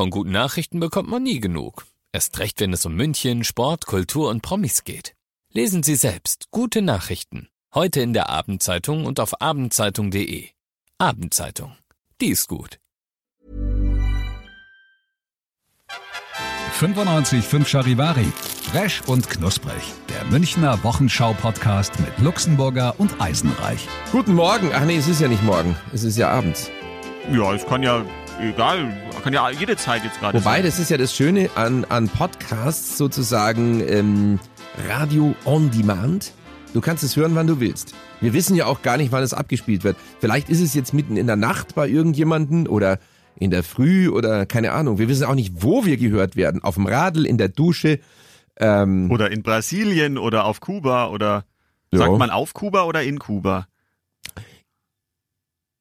[0.00, 1.84] Von guten Nachrichten bekommt man nie genug.
[2.10, 5.14] Erst recht, wenn es um München, Sport, Kultur und Promis geht.
[5.52, 7.50] Lesen Sie selbst gute Nachrichten.
[7.74, 10.48] Heute in der Abendzeitung und auf abendzeitung.de.
[10.96, 11.76] Abendzeitung.
[12.22, 12.78] Die ist gut.
[16.78, 18.32] 95.5 Charivari.
[18.72, 19.82] Fresh und knusprig.
[20.08, 23.86] Der Münchner Wochenschau-Podcast mit Luxemburger und Eisenreich.
[24.12, 24.70] Guten Morgen.
[24.72, 25.76] Ach nee, es ist ja nicht morgen.
[25.92, 26.70] Es ist ja abends.
[27.30, 28.02] Ja, es kann ja,
[28.42, 30.64] egal, kann ja jede Zeit jetzt gerade Wobei, sein.
[30.64, 34.38] das ist ja das Schöne an, an Podcasts, sozusagen ähm,
[34.88, 36.32] Radio on Demand.
[36.72, 37.94] Du kannst es hören, wann du willst.
[38.20, 39.96] Wir wissen ja auch gar nicht, wann es abgespielt wird.
[40.20, 42.98] Vielleicht ist es jetzt mitten in der Nacht bei irgendjemanden oder
[43.36, 44.98] in der Früh oder keine Ahnung.
[44.98, 46.62] Wir wissen auch nicht, wo wir gehört werden.
[46.62, 47.98] Auf dem Radl, in der Dusche.
[48.58, 51.44] Ähm, Oder in Brasilien oder auf Kuba oder
[51.90, 53.66] sagt man auf Kuba oder in Kuba?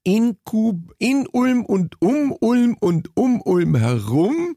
[0.09, 4.55] In, Kub, in Ulm und um Ulm und um Ulm herum.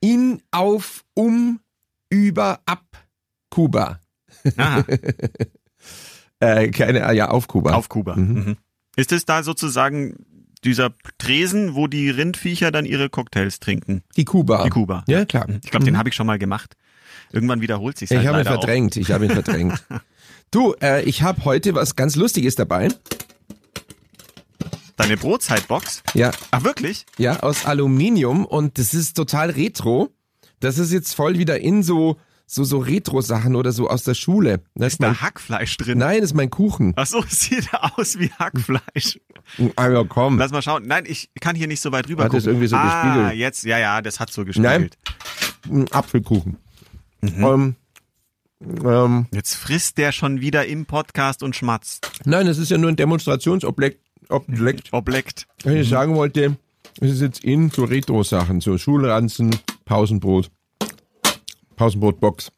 [0.00, 1.60] In, auf, um,
[2.10, 2.84] über, ab
[3.50, 4.00] Kuba.
[4.56, 4.84] Aha,
[6.40, 7.74] Äh, keine, ah ja, auf Kuba.
[7.74, 8.16] auf Kuba.
[8.16, 8.34] Mhm.
[8.34, 8.56] Mhm.
[8.96, 10.16] Ist es da sozusagen
[10.64, 14.02] dieser Tresen, wo die Rindviecher dann ihre Cocktails trinken?
[14.16, 14.64] Die Kuba.
[14.64, 15.04] Die Kuba.
[15.06, 15.46] Ja, klar.
[15.62, 16.74] Ich glaube, den habe ich schon mal gemacht.
[17.30, 18.60] Irgendwann wiederholt sich Ich halt habe ihn leider auch.
[18.62, 19.84] verdrängt, ich habe ihn verdrängt.
[20.50, 22.88] Du, äh, ich habe heute was ganz Lustiges dabei.
[25.02, 26.02] Deine Brotzeitbox?
[26.14, 27.06] Ja, Ach wirklich?
[27.18, 30.10] ja, aus Aluminium und das ist total retro.
[30.60, 34.58] Das ist jetzt voll wieder in so so so Retro-Sachen oder so aus der Schule.
[34.74, 35.98] Das ist Ist mein, da Hackfleisch drin?
[35.98, 36.92] nein, das ist mein Kuchen.
[36.96, 39.18] Ach so, sieht aus wie Hackfleisch.
[39.74, 40.38] Also komm.
[40.38, 40.84] Lass mal schauen.
[40.86, 42.52] Nein, ich kann hier nicht so weit rüber Hat das gucken.
[42.52, 43.38] irgendwie so ah, gespiegelt?
[43.40, 44.46] jetzt, ja, ja, das hat so Nein.
[44.82, 44.98] gespiegelt.
[45.70, 46.58] Ein Apfelkuchen.
[47.22, 47.44] Mhm.
[47.44, 47.76] Ähm,
[48.84, 52.08] ähm, Jetzt frisst der schon wieder im Podcast und schmatzt.
[52.24, 54.01] nein, es ist ja nur ein Demonstrationsobjekt.
[54.28, 54.92] Objekt.
[54.92, 55.46] Obleckt.
[55.64, 56.56] Was ich sagen wollte,
[57.00, 60.50] es ist jetzt in so Retro-Sachen, so Schulranzen, Pausenbrot,
[61.76, 62.52] Pausenbrotbox.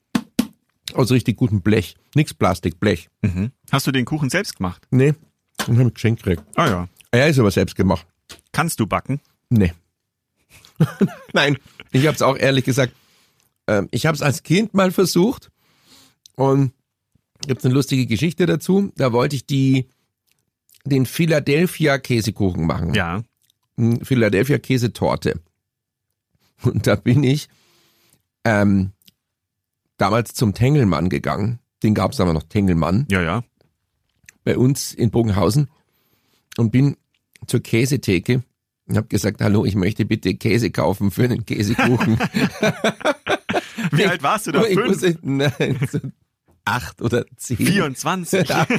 [0.94, 1.96] Aus richtig gutem Blech.
[2.14, 3.08] Nix Plastik, Blech.
[3.72, 4.86] Hast du den Kuchen selbst gemacht?
[4.90, 5.14] Nee,
[5.66, 6.44] den habe ich geschenkt gekriegt.
[6.56, 6.88] Ah ja.
[7.10, 8.06] Er ist aber selbst gemacht.
[8.52, 9.20] Kannst du backen?
[9.48, 9.72] Nee.
[11.32, 11.58] Nein,
[11.92, 12.92] ich habe es auch ehrlich gesagt,
[13.66, 15.50] ähm, ich habe es als Kind mal versucht
[16.36, 16.72] und
[17.46, 18.92] gibt's eine lustige Geschichte dazu.
[18.96, 19.88] Da wollte ich die
[20.84, 22.94] den Philadelphia Käsekuchen machen.
[22.94, 23.22] Ja.
[23.76, 25.40] Hm, Philadelphia Käsetorte.
[26.62, 27.48] Und da bin ich
[28.44, 28.92] ähm,
[29.96, 31.58] damals zum Tengelmann gegangen.
[31.82, 33.44] Den gab's aber noch Tengelmann Ja, ja.
[34.44, 35.68] bei uns in Bogenhausen
[36.56, 36.96] und bin
[37.46, 38.42] zur Käsetheke
[38.86, 42.18] und habe gesagt, hallo, ich möchte bitte Käse kaufen für einen Käsekuchen.
[43.92, 44.64] Wie alt warst du da?
[44.66, 44.88] ich Fünf?
[44.88, 45.98] wusste, nein, so
[46.64, 47.56] acht oder zehn.
[47.56, 48.50] 24.
[48.54, 48.70] acht,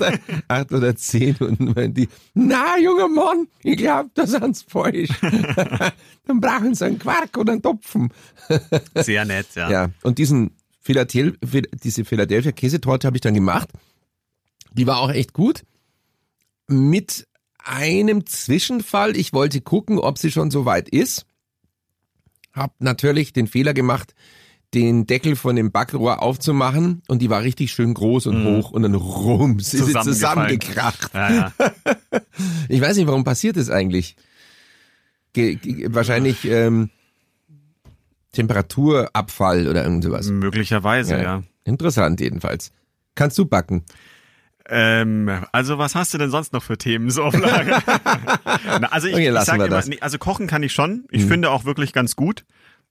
[0.48, 5.10] acht oder zehn und meinen die, na, junger Mann, ich glaub, das ist falsch.
[6.26, 8.12] Dann brauchen sie einen Quark oder einen Topfen.
[8.96, 9.70] Sehr nett, ja.
[9.70, 10.52] Ja, und diesen
[10.82, 13.70] Philadelphia, diese Philadelphia Käsetorte habe ich dann gemacht.
[14.74, 15.64] Die war auch echt gut.
[16.68, 19.18] Mit einem Zwischenfall.
[19.18, 21.26] Ich wollte gucken, ob sie schon so weit ist.
[22.54, 24.14] Hab natürlich den Fehler gemacht,
[24.76, 28.84] den Deckel von dem Backrohr aufzumachen und die war richtig schön groß und hoch und
[28.84, 31.14] dann rums ist sie zusammengekracht.
[31.14, 31.54] Ja, ja.
[32.70, 34.16] Ich weiß nicht, warum passiert das eigentlich?
[35.34, 35.58] Ge
[35.90, 36.90] wahrscheinlich ähm,
[38.34, 40.28] Temperaturabfall oder irgend sowas.
[40.30, 41.44] Möglicherweise, ja.
[41.64, 42.72] Interessant jedenfalls.
[43.16, 43.84] Kannst du backen?
[44.68, 47.82] Ähm, also was hast du denn sonst noch für Themen so auf Lager?
[48.82, 51.06] Na, also ich, Okay, ich sag immer, nee, also kochen kann ich schon.
[51.12, 51.28] Ich Mhm.
[51.30, 52.46] finde auch wirklich ganz gut.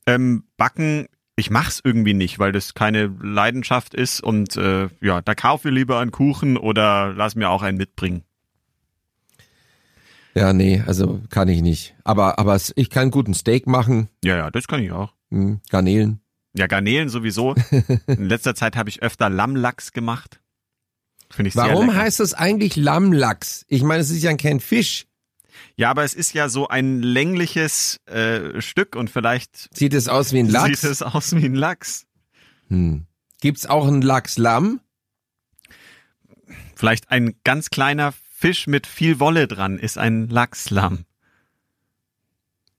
[0.07, 1.07] Ähm, backen,
[1.37, 5.75] ich mach's irgendwie nicht, weil das keine Leidenschaft ist und äh, ja, da kaufe ich
[5.75, 8.23] lieber einen Kuchen oder lass mir auch einen mitbringen.
[10.35, 11.95] Ja, nee, also kann ich nicht.
[12.03, 15.13] Aber, aber ich kann guten Steak machen, Ja, ja, das kann ich auch.
[15.31, 16.21] hm, Garnelen.
[16.57, 17.55] Ja, Garnelen sowieso.
[18.07, 20.41] In letzter Zeit habe ich öfter Lammlachs gemacht.
[21.31, 21.99] Finde ich sehr Warum lecker.
[21.99, 23.65] heißt das eigentlich Lammlachs?
[23.69, 25.07] Ich meine, es ist ja kein Fisch.
[25.77, 30.33] Ja, aber es ist ja so ein längliches äh, Stück und vielleicht Sieht es aus
[30.33, 30.83] wie ein Lachs?
[30.83, 32.07] sieht es aus wie ein Lachs.
[32.69, 33.07] Hm.
[33.41, 34.81] Gibt's auch ein Lachslamm?
[36.77, 41.05] Vielleicht ein ganz kleiner Fisch mit viel Wolle dran ist ein Lachslamm.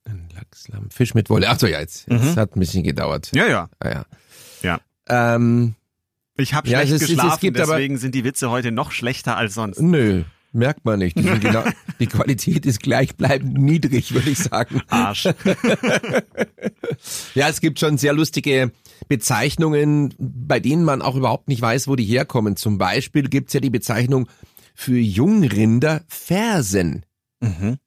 [0.06, 0.90] Ein Lachslamm.
[0.92, 1.50] Fisch mit Wolle.
[1.50, 2.08] Ach so, ja, jetzt.
[2.10, 2.36] Mhm.
[2.36, 3.32] hat ein bisschen gedauert.
[3.34, 3.70] Ja, ja.
[3.80, 4.06] Ah, ja.
[4.62, 4.80] Ja.
[5.08, 5.76] Ähm,
[6.38, 8.72] Ich habe Ja, schlecht es ist- es geschlafen, gibt aber- deswegen sind die Witze heute
[8.72, 9.80] noch schlechter als sonst.
[9.82, 10.24] nö,
[10.56, 11.18] merkt man nicht.
[11.18, 11.64] Die, genau,
[12.00, 14.82] die Qualität ist gleichbleibend niedrig, würde ich sagen.
[14.90, 15.28] Arsch.
[17.34, 18.72] Ja, es gibt schon sehr lustige
[19.10, 22.56] Bezeichnungen, bei denen man auch überhaupt nicht weiß, wo die herkommen.
[22.56, 24.28] Zum Beispiel gibt's ja die Bezeichnung
[24.74, 27.06] für Jungrinder Fersen.
[27.42, 27.78] Mhm.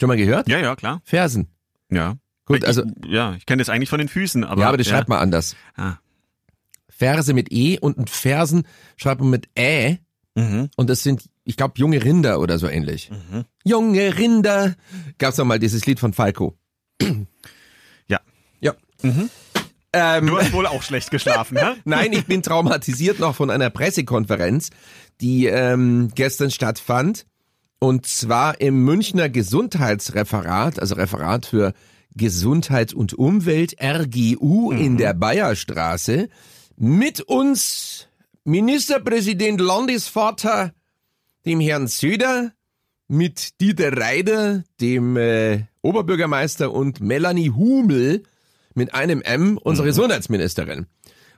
[0.00, 0.48] Schon mal gehört?
[0.48, 1.00] Ja, ja, klar.
[1.04, 1.48] Fersen.
[1.90, 2.16] Ja.
[2.44, 4.88] Gut, also ich, ja, ich kenne das eigentlich von den Füßen, aber ja, aber das
[4.88, 5.54] schreibt man anders.
[5.76, 5.96] Ah.
[6.88, 8.64] Verse mit E und ein Fersen
[8.96, 9.98] schreibt man mit Ä
[10.34, 10.70] Mhm.
[10.76, 13.10] und das sind, ich glaube, junge Rinder oder so ähnlich.
[13.10, 13.46] Mhm.
[13.64, 14.74] Junge Rinder.
[15.16, 16.58] Gab's noch mal dieses Lied von Falco.
[18.06, 18.20] Ja.
[18.60, 18.74] Ja.
[19.02, 19.30] Mhm.
[19.94, 21.76] Ähm, Du hast wohl auch schlecht geschlafen, ne?
[21.86, 24.68] Nein, ich bin traumatisiert noch von einer Pressekonferenz,
[25.22, 27.24] die ähm, gestern stattfand.
[27.78, 31.72] Und zwar im Münchner Gesundheitsreferat, also Referat für
[32.14, 36.28] Gesundheit und Umwelt, RGU in der Bayerstraße.
[36.76, 38.08] Mit uns
[38.44, 40.72] Ministerpräsident Landesvater,
[41.48, 42.52] dem Herrn Söder,
[43.08, 48.22] mit Dieter Reider, dem äh, Oberbürgermeister und Melanie Humel
[48.74, 50.86] mit einem M, unsere Gesundheitsministerin.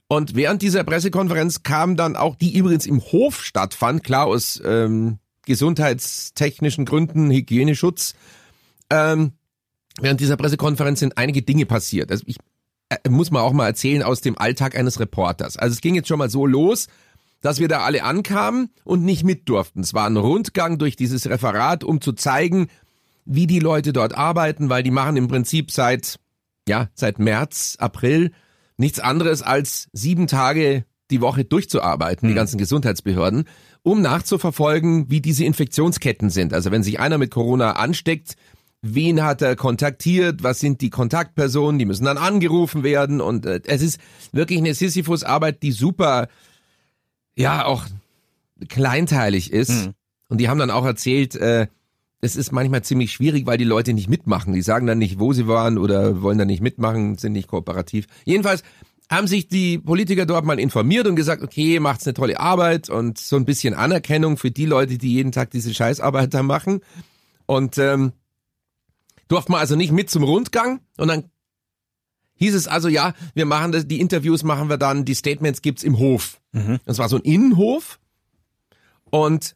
[0.09, 5.19] Und während dieser Pressekonferenz kam dann auch, die übrigens im Hof stattfand, klar aus ähm,
[5.47, 8.15] gesundheitstechnischen Gründen, Hygieneschutz,
[8.91, 9.33] ähm,
[10.01, 12.11] während dieser Pressekonferenz sind einige Dinge passiert.
[12.11, 12.39] Also ich
[12.89, 15.57] äh, muss man auch mal erzählen aus dem Alltag eines Reporters.
[15.57, 16.89] Also es ging jetzt schon mal so los,
[17.40, 19.81] dass wir da alle ankamen und nicht mit durften.
[19.81, 22.69] Es war ein Rundgang durch dieses Referat, um zu zeigen,
[23.25, 26.19] wie die Leute dort arbeiten, weil die machen im Prinzip seit,
[26.69, 28.32] ja, seit März, April
[28.76, 33.44] nichts anderes als sieben Tage die Woche durchzuarbeiten, die ganzen Gesundheitsbehörden,
[33.82, 36.54] um nachzuverfolgen, wie diese Infektionsketten sind.
[36.54, 38.37] Also wenn sich einer mit Corona ansteckt,
[38.82, 43.60] wen hat er kontaktiert, was sind die Kontaktpersonen, die müssen dann angerufen werden und äh,
[43.66, 43.98] es ist
[44.32, 46.28] wirklich eine Sisyphus-Arbeit, die super,
[47.40, 47.87] ja, auch
[48.69, 49.87] kleinteilig ist.
[49.87, 49.94] Mhm.
[50.28, 51.66] Und die haben dann auch erzählt, äh,
[52.20, 54.52] es ist manchmal ziemlich schwierig, weil die Leute nicht mitmachen.
[54.52, 58.06] Die sagen dann nicht, wo sie waren oder wollen dann nicht mitmachen, sind nicht kooperativ.
[58.25, 58.62] Jedenfalls
[59.10, 63.19] haben sich die Politiker dort mal informiert und gesagt, okay, macht's eine tolle Arbeit und
[63.19, 66.81] so ein bisschen Anerkennung für die Leute, die jeden Tag diese Scheißarbeit da machen.
[67.46, 68.12] Und ähm,
[69.26, 71.25] durften wir also nicht mit zum Rundgang und dann
[72.40, 75.84] hieß es also, ja, wir machen das, die Interviews machen wir dann, die Statements gibt's
[75.84, 76.40] im Hof.
[76.84, 78.00] Das war so ein Innenhof
[79.10, 79.54] und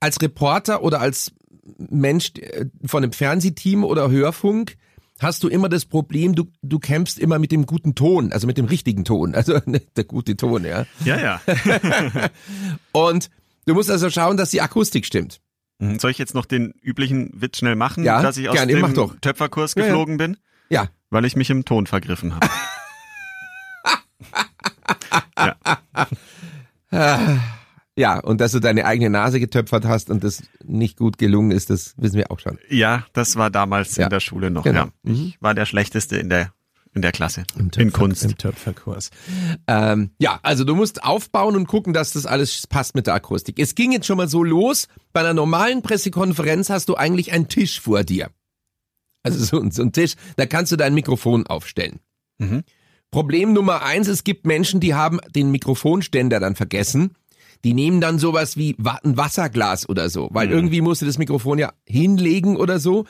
[0.00, 1.32] als Reporter oder als
[1.78, 4.76] Mensch äh, von einem Fernsehteam oder Hörfunk
[5.20, 8.56] hast du immer das Problem, du, du kämpfst immer mit dem guten Ton, also mit
[8.56, 9.60] dem richtigen Ton, also
[9.96, 10.86] der gute Ton, ja.
[11.04, 11.40] Ja, ja.
[12.92, 13.30] Und
[13.66, 15.40] du musst also schauen, dass die Akustik stimmt.
[15.78, 15.98] Mhm.
[15.98, 19.20] Soll ich jetzt noch den üblichen Witz schnell machen, Ja, dass ich aus gerne, dem.
[19.20, 19.88] Töpferkurs Ja, ja.
[19.88, 20.36] geflogen bin?
[20.70, 22.48] Ja, Weil ich mich im Ton vergriffen habe.
[27.96, 31.70] ja, und dass du deine eigene Nase getöpfert hast und das nicht gut gelungen ist,
[31.70, 32.58] das wissen wir auch schon.
[32.68, 34.04] ja, das war damals Ja.
[34.04, 34.64] in der Schule noch.
[34.64, 34.84] Genau.
[35.04, 35.12] Ja.
[35.12, 36.52] Ich war der Schlechteste in der
[36.92, 37.44] in der Klasse.
[37.56, 38.24] in Töpfer- Kunst.
[38.24, 39.10] Im Töpferkurs.
[39.68, 43.60] Ähm, ja, also du musst aufbauen und gucken, dass das alles passt mit der Akustik.
[43.60, 44.88] Es ging jetzt schon mal so los.
[45.12, 48.30] Bei einer normalen Pressekonferenz hast du eigentlich einen Tisch vor dir.
[49.22, 52.00] Also so, so ein Tisch, da kannst du dein Mikrofon aufstellen.
[52.38, 52.62] Mhm.
[53.10, 57.14] Problem Nummer eins, es gibt Menschen, die haben den Mikrofonständer dann vergessen.
[57.64, 60.52] Die nehmen dann sowas wie ein Wasserglas oder so, weil Mhm.
[60.54, 63.04] irgendwie musste das Mikrofon ja hinlegen oder so.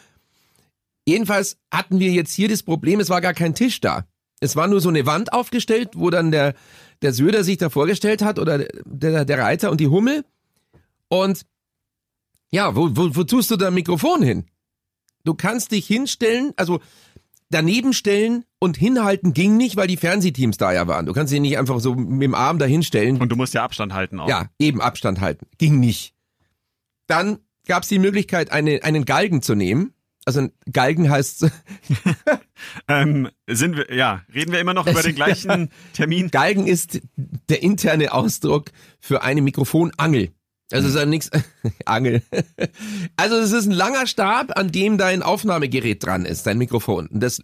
[1.07, 4.07] Jedenfalls hatten wir jetzt hier das Problem, es war gar kein Tisch da.
[4.41, 6.55] Es war nur so eine Wand aufgestellt, wo dann der,
[7.03, 10.25] der Söder sich da vorgestellt hat oder der, der Reiter und die Hummel.
[11.09, 11.43] Und
[12.51, 14.47] ja, wo, wo, wo tust du da ein Mikrofon hin?
[15.25, 16.81] Du kannst dich hinstellen, also
[17.51, 21.07] daneben stellen und hinhalten ging nicht, weil die Fernsehteams da ja waren.
[21.07, 23.21] Du kannst dich nicht einfach so mit dem Arm da hinstellen.
[23.21, 24.29] Und du musst ja Abstand halten auch.
[24.29, 25.47] Ja, eben Abstand halten.
[25.59, 26.15] Ging nicht.
[27.07, 29.93] Dann gab es die Möglichkeit, eine, einen Galgen zu nehmen.
[30.25, 31.47] Also ein Galgen heißt,
[32.89, 36.31] Ähm, sind wir, ja, reden wir immer noch über den gleichen Termin?
[36.31, 40.31] Galgen ist der interne Ausdruck für eine Mikrofonangel.
[40.73, 41.31] Also es ist ja nichts,
[41.85, 42.23] Angel.
[43.17, 47.09] Also es ist ein langer Stab, an dem dein Aufnahmegerät dran ist, dein Mikrofon.
[47.09, 47.43] Und das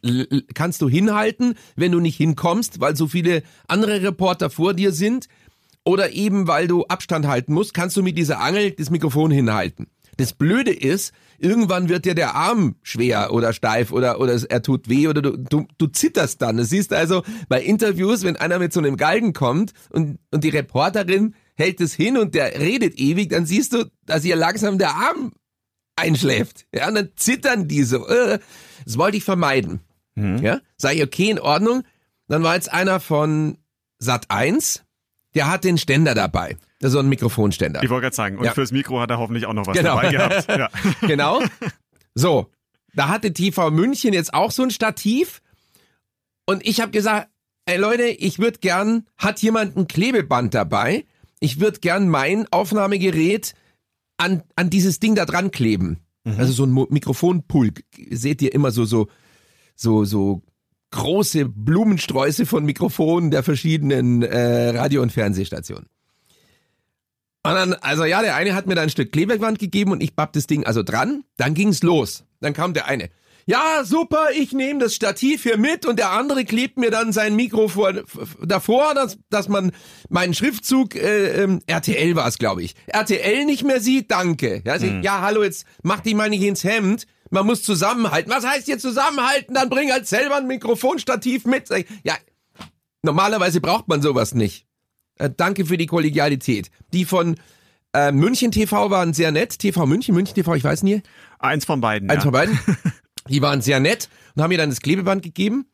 [0.54, 5.28] kannst du hinhalten, wenn du nicht hinkommst, weil so viele andere Reporter vor dir sind.
[5.84, 9.86] Oder eben, weil du Abstand halten musst, kannst du mit dieser Angel das Mikrofon hinhalten.
[10.16, 14.88] Das Blöde ist, irgendwann wird dir der Arm schwer oder steif oder, oder er tut
[14.88, 16.56] weh oder du, du, du zitterst dann.
[16.56, 20.48] Du siehst also bei Interviews, wenn einer mit so einem Galgen kommt und, und die
[20.48, 24.90] Reporterin hält es hin und der redet ewig, dann siehst du, dass ihr langsam der
[24.90, 25.32] Arm
[25.96, 26.66] einschläft.
[26.74, 28.06] Ja, und dann zittern die so.
[28.08, 28.38] Äh,
[28.84, 29.80] Das wollte ich vermeiden.
[30.14, 31.82] Ja, sag ich, okay, in Ordnung.
[32.28, 33.58] Dann war jetzt einer von
[33.98, 34.82] Sat 1,
[35.34, 36.56] der hat den Ständer dabei.
[36.80, 37.82] Das ist so ein Mikrofonständer.
[37.82, 38.52] Ich wollte gerade sagen, und Ja.
[38.54, 39.96] fürs Mikro hat er hoffentlich auch noch was Genau.
[39.96, 40.48] dabei gehabt.
[40.48, 40.70] Ja.
[41.06, 41.42] genau.
[42.14, 42.50] So,
[42.94, 45.42] da hatte TV München jetzt auch so ein Stativ.
[46.46, 47.28] Und ich habe gesagt,
[47.66, 51.04] ey Leute, ich würde gern, hat jemand ein Klebeband dabei?
[51.40, 53.54] Ich würde gern mein Aufnahmegerät
[54.16, 56.00] an, an dieses Ding da dran kleben.
[56.38, 59.06] Also so ein Mo Mikrofonpulk seht ihr immer so so
[59.76, 60.42] so so
[60.90, 65.86] große Blumensträuße von Mikrofonen der verschiedenen äh, Radio- und Fernsehstationen.
[67.44, 70.16] Und dann, also ja, der eine hat mir da ein Stück Klebeband gegeben und ich
[70.16, 71.22] bapp das Ding also dran.
[71.36, 72.24] Dann ging's los.
[72.40, 73.08] Dann kam der eine.
[73.48, 77.36] Ja, super, ich nehme das Stativ hier mit und der andere klebt mir dann sein
[77.36, 77.92] Mikro vor,
[78.42, 79.70] davor, dass, dass man
[80.08, 84.62] meinen Schriftzug, äh, ähm, RTL war es, glaube ich, RTL nicht mehr sieht, danke.
[84.64, 87.06] Ja, also, ja, hallo, jetzt mach dich mal nicht ins Hemd.
[87.30, 88.32] Man muss zusammenhalten.
[88.32, 89.54] Was heißt hier zusammenhalten?
[89.54, 91.68] Dann bring halt selber ein Mikrofonstativ mit.
[92.02, 92.14] Ja,
[93.02, 94.66] normalerweise braucht man sowas nicht.
[95.18, 96.70] Äh, danke für die Kollegialität.
[96.92, 97.36] Die von
[97.92, 99.60] äh, München TV waren sehr nett.
[99.60, 101.02] TV München, München TV, ich weiß nie.
[101.38, 102.10] Eins von beiden.
[102.10, 102.22] Eins ja.
[102.22, 102.58] von beiden.
[103.28, 105.66] Die waren sehr nett und haben mir dann das Klebeband gegeben.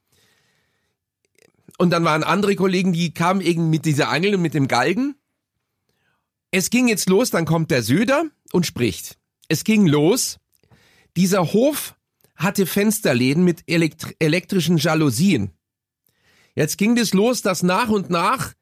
[1.78, 5.16] Und dann waren andere Kollegen, die kamen eben mit dieser Angel und mit dem Galgen.
[6.50, 9.18] Es ging jetzt los, dann kommt der Söder und spricht.
[9.48, 10.38] Es ging los.
[11.16, 11.94] Dieser Hof
[12.36, 15.50] hatte Fensterläden mit elektr elektrischen Jalousien.
[16.54, 18.52] Jetzt ging es los, dass nach und nach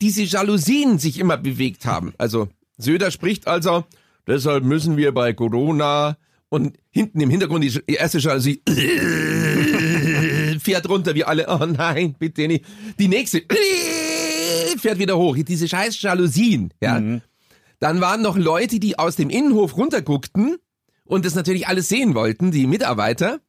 [0.00, 2.14] diese Jalousien sich immer bewegt haben.
[2.18, 3.84] Also Söder spricht also,
[4.26, 6.16] deshalb müssen wir bei Corona
[6.52, 8.60] und hinten im Hintergrund die erste Jalousie
[10.62, 12.66] fährt runter, wie alle, oh nein, bitte nicht.
[12.98, 13.42] Die nächste
[14.76, 15.34] fährt wieder hoch.
[15.38, 17.00] Diese scheiß Jalousien, ja.
[17.80, 20.58] Dann waren noch Leute, die aus dem Innenhof runterguckten
[21.06, 23.40] und das natürlich alles sehen wollten, die Mitarbeiter.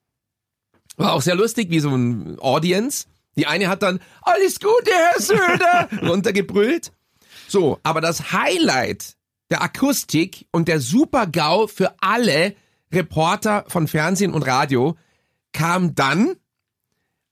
[0.96, 3.08] War auch sehr lustig, wie so ein Audience.
[3.36, 6.94] Die eine hat dann, alles Gute, Herr Söder, runtergebrüllt.
[7.50, 9.18] So, aber das Highlight
[9.50, 12.56] der Akustik und der Super-GAU für alle
[12.94, 14.96] Reporter von Fernsehen und Radio
[15.52, 16.36] kam dann,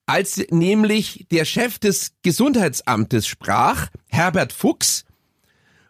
[0.05, 5.05] als nämlich der Chef des Gesundheitsamtes sprach, Herbert Fuchs,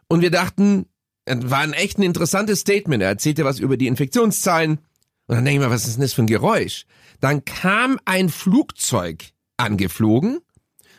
[0.08, 0.84] und wir dachten,
[1.26, 3.02] war ein echt ein interessantes Statement.
[3.02, 4.78] Er erzählte was über die Infektionszahlen.
[5.26, 6.84] Und dann denke ich mir, was ist denn das für ein Geräusch?
[7.20, 9.24] Dann kam ein Flugzeug
[9.56, 10.40] angeflogen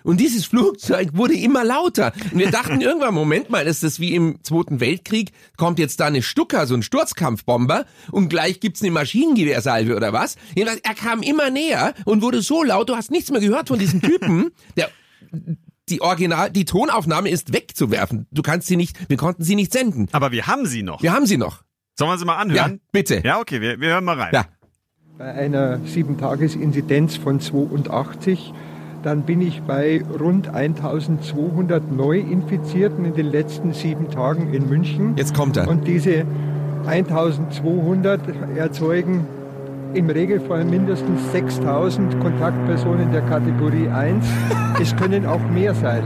[0.04, 2.14] und dieses Flugzeug wurde immer lauter.
[2.32, 5.32] Und wir dachten irgendwann, Moment mal, ist das wie im Zweiten Weltkrieg?
[5.58, 10.36] Kommt jetzt da eine Stucker, so ein Sturzkampfbomber und gleich gibt's eine Maschinengewehrsalve oder was?
[10.56, 13.80] Jedenfalls, Er kam immer näher und wurde so laut, du hast nichts mehr gehört von
[13.80, 14.90] diesem Typen, der
[15.90, 18.28] die Original, die Tonaufnahme ist wegzuwerfen.
[18.32, 20.08] Du kannst sie nicht, wir konnten sie nicht senden.
[20.14, 21.02] Aber wir haben sie noch.
[21.04, 21.64] Wir haben sie noch.
[21.98, 22.80] Sollen wir sie mal Ja, anhören?
[22.92, 23.22] bitte.
[23.24, 24.32] Ja, okay, wir, wir hören mal rein.
[24.34, 24.46] Ja.
[25.18, 28.54] bei einer 7-Tages-Inzidenz von 82.
[29.04, 35.14] Dann bin ich bei rund 1200 Neuinfizierten in den letzten sieben Tagen in München.
[35.18, 35.68] Jetzt kommt er.
[35.68, 36.24] Und diese
[36.86, 38.22] 1200
[38.56, 39.28] erzeugen
[39.94, 44.26] im Regelfall mindestens 6000 Kontaktpersonen der Kategorie 1.
[44.82, 46.04] Es können auch mehr sein.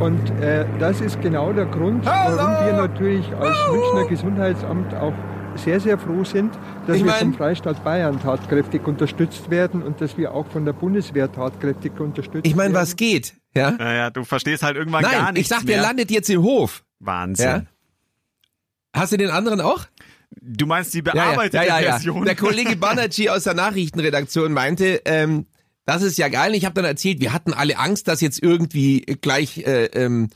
[0.00, 5.12] Und äh, das ist genau der Grund, warum wir natürlich als Münchner Gesundheitsamt auch
[5.56, 6.52] sehr, sehr froh sind,
[6.86, 10.72] dass Ich wir vom Freistaat Bayern tatkräftig unterstützt werden und dass wir auch von der
[10.72, 12.82] Bundeswehr tatkräftig unterstützt Ich meine, werden.
[12.82, 13.34] was geht?
[13.54, 13.72] Ja?
[13.72, 15.76] Naja, du verstehst halt irgendwann gar Nein, nichts ich sag, mehr.
[15.76, 16.84] der landet jetzt im Hof.
[17.00, 17.46] Wahnsinn.
[17.46, 17.62] Ja?
[18.94, 19.86] Hast du den anderen auch?
[20.40, 21.90] Du meinst die bearbeitete ja, ja, ja.
[21.92, 22.24] Version?
[22.24, 25.46] Der Kollege Banerjee aus der Nachrichtenredaktion meinte, ähm,
[25.86, 26.54] das ist ja geil.
[26.54, 30.30] Ich habe dann erzählt, wir hatten alle Angst, dass jetzt irgendwie gleich, äh, ähm,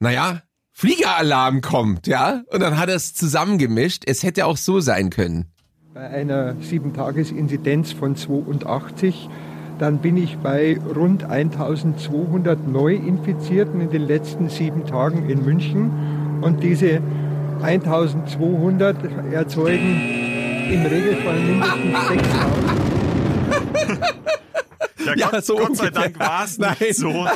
[0.00, 0.42] naja,
[0.76, 2.42] Fliegeralarm kommt, ja?
[2.50, 4.02] Und dann hat er es zusammengemischt.
[4.06, 5.46] Es hätte auch so sein können.
[5.94, 9.28] bei einer 7-Tages-Inzidenz von 82.
[9.78, 16.40] Dann bin ich bei rund 1200 Neuinfizierten in den letzten sieben Tagen in München.
[16.42, 17.00] Und diese
[17.62, 18.96] 1200
[19.32, 20.00] erzeugen
[20.70, 22.64] im Regelfall mindestens 6000.
[25.06, 25.90] Ja, Ja, Gott, so Gott sei.
[25.90, 26.74] Dank war es Nein.
[26.80, 27.10] nicht so.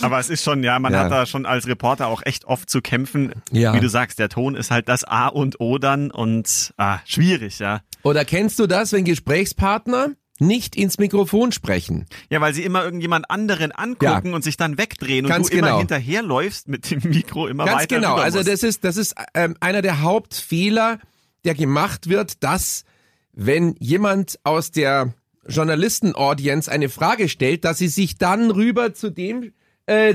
[0.00, 1.00] Aber es ist schon, ja, man Ja.
[1.04, 3.32] hat da schon als Reporter auch echt oft zu kämpfen.
[3.52, 3.74] Ja.
[3.74, 7.58] Wie du sagst, der Ton ist halt das A und O dann und ah, schwierig,
[7.60, 7.80] ja.
[8.02, 10.10] Oder kennst du das, wenn Gesprächspartner
[10.40, 12.06] nicht ins Mikrofon sprechen?
[12.28, 14.34] Ja, weil sie immer irgendjemand anderen angucken Ja.
[14.34, 15.78] und sich dann wegdrehen und Ganz du immer genau.
[15.78, 18.14] hinterherläufst mit dem Mikro immer Ganz weiter genau.
[18.14, 20.98] rüber Also das ist, das ist ähm, einer der Hauptfehler,
[21.44, 22.84] der gemacht wird, dass
[23.32, 25.14] wenn jemand aus der
[25.46, 29.52] Journalisten-Audience eine Frage stellt, dass sie sich dann rüber zu dem
[29.86, 30.14] äh,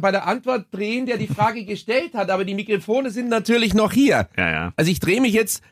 [0.00, 2.30] bei der Antwort drehen, der die Frage gestellt hat.
[2.30, 4.28] Aber die Mikrofone sind natürlich noch hier.
[4.36, 4.72] Ja, ja.
[4.76, 5.62] Also ich drehe mich jetzt.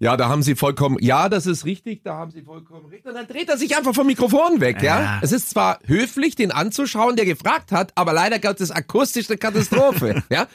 [0.00, 3.04] Ja, da haben Sie vollkommen, ja, das ist richtig, da haben Sie vollkommen recht.
[3.04, 5.00] Und dann dreht er sich einfach vom Mikrofon weg, ja.
[5.00, 5.18] Ja.
[5.22, 9.38] Es ist zwar höflich, den anzuschauen, der gefragt hat, aber leider gab es akustisch eine
[9.38, 10.46] Katastrophe, ja.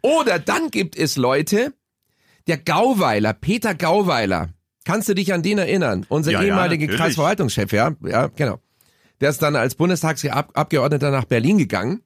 [0.00, 1.74] Oder dann gibt es Leute,
[2.46, 4.48] der Gauweiler, Peter Gauweiler,
[4.86, 6.06] kannst du dich an den erinnern?
[6.08, 6.98] Unser Ja, ja, ehemaliger natürlich.
[6.98, 8.58] Kreisverwaltungschef, ja, ja, genau.
[9.20, 12.02] Der ist dann als Bundestagsabgeordneter nach Berlin gegangen.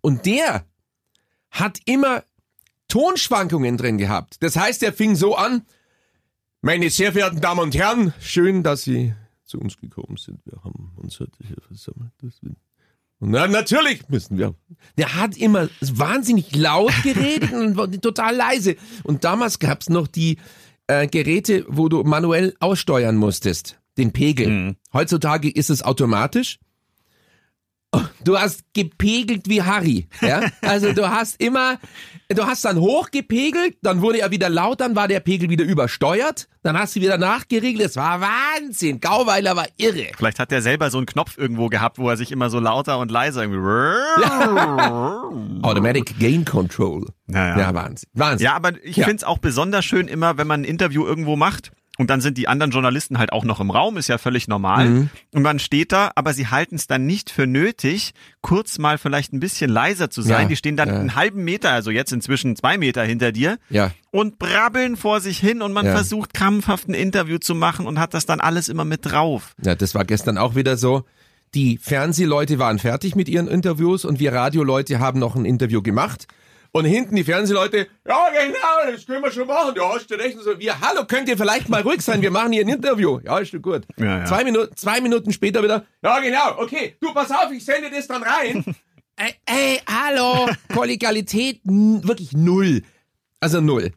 [0.00, 0.64] Und der
[1.50, 2.24] hat immer
[2.88, 4.42] Tonschwankungen drin gehabt.
[4.42, 5.62] Das heißt, er fing so an,
[6.60, 9.14] meine sehr verehrten Damen und Herren, schön, dass Sie
[9.44, 10.40] zu uns gekommen sind.
[10.44, 12.12] Wir haben uns heute hier versammelt.
[13.18, 14.54] Und na, natürlich müssen wir.
[14.98, 18.76] Der hat immer wahnsinnig laut geredet und total leise.
[19.04, 20.38] Und damals gab's noch die
[20.86, 24.48] äh, Geräte, wo du manuell aussteuern musstest, den Pegel.
[24.48, 24.76] Mhm.
[24.92, 26.58] Heutzutage ist es automatisch.
[28.24, 30.50] Du hast gepegelt wie Harry, ja?
[30.60, 31.78] Also du hast immer,
[32.28, 36.46] du hast dann hochgepegelt, dann wurde er wieder laut, dann war der Pegel wieder übersteuert,
[36.62, 39.00] dann hast du wieder nachgeregelt, es war Wahnsinn.
[39.00, 40.08] Gauweiler war irre.
[40.16, 42.98] Vielleicht hat er selber so einen Knopf irgendwo gehabt, wo er sich immer so lauter
[42.98, 43.60] und leiser irgendwie.
[45.62, 47.06] Automatic Gain Control.
[47.28, 47.58] Ja, ja.
[47.58, 48.10] ja Wahnsinn.
[48.12, 48.44] Wahnsinn.
[48.44, 49.06] Ja, aber ich Ja.
[49.06, 52.48] find's auch besonders schön immer, wenn man ein Interview irgendwo macht und dann sind die
[52.48, 54.88] anderen Journalisten halt auch noch im Raum, ist ja völlig normal.
[54.88, 55.10] Mhm.
[55.32, 58.12] Und man steht da, aber sie halten es dann nicht für nötig,
[58.42, 60.42] kurz mal vielleicht ein bisschen leiser zu sein.
[60.42, 60.94] Ja, Die stehen dann ja.
[60.98, 63.92] einen halben Meter, also jetzt inzwischen zwei Meter hinter dir Ja.
[64.10, 68.14] und brabbeln vor sich hin und man versucht krampfhaft ein Interview zu machen und hat
[68.14, 69.54] das dann alles immer mit drauf.
[69.62, 71.04] Ja, das war gestern auch wieder so.
[71.54, 76.26] Die Fernsehleute waren fertig mit ihren Interviews und wir Radioleute haben noch ein Interview gemacht.
[76.76, 80.36] Und hinten die Fernsehleute, ja genau, das können wir schon machen, du hast du recht.
[80.36, 83.18] Und so, wir, hallo, könnt ihr vielleicht mal ruhig sein, wir machen hier ein Interview.
[83.24, 83.86] Ja, ist schon gut.
[83.96, 84.24] Ja, ja.
[84.26, 88.06] Zwei, Minuten, zwei Minuten später wieder, ja genau, okay, du pass auf, ich sende das
[88.06, 88.62] dann rein.
[89.16, 92.82] ey, ey, hallo, Kollegialität wirklich null.
[93.40, 93.92] Also null.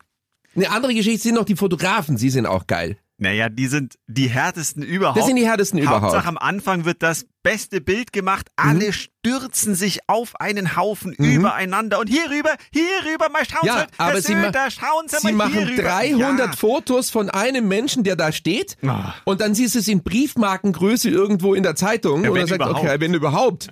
[0.55, 2.95] Eine andere Geschichte sind noch die Fotografen, sie sind auch geil.
[3.17, 5.17] Naja, die sind die härtesten überhaupt.
[5.17, 6.03] Das sind die härtesten überhaupt.
[6.03, 8.47] Hauptsache am Anfang wird das beste Bild gemacht.
[8.57, 13.79] Alle stürzen sich auf einen Haufen übereinander und hier rüber, hier rüber, mal schauen Ja,
[13.79, 15.81] Sie, aber sie, ma schauen Sie, sie mal machen hier rüber.
[15.81, 16.53] 300 ja.
[16.53, 18.77] Fotos von einem Menschen, der da steht.
[18.85, 19.15] Ah.
[19.25, 22.23] Und dann siehst du es in Briefmarkengröße irgendwo in der Zeitung.
[22.23, 22.85] Ja, und dann sagst du, überhaupt.
[22.85, 23.67] okay, wenn überhaupt.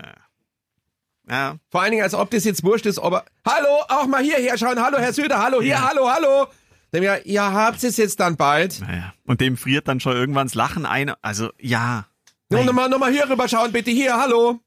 [1.29, 1.57] Ja.
[1.69, 4.81] Vor allen Dingen, als ob das jetzt wurscht ist, aber hallo, auch mal hierher schauen.
[4.81, 6.47] Hallo, Herr Söder, hallo, hier, hallo, hallo.
[6.91, 8.81] Dann ja, ja, habt es jetzt dann bald.
[8.81, 9.13] Naja.
[9.27, 11.13] Und dem friert dann schon irgendwann das Lachen ein.
[11.21, 12.07] Also, ja.
[12.49, 14.59] Nun, nochmal, nochmal hier rüber schauen, bitte hier, hallo.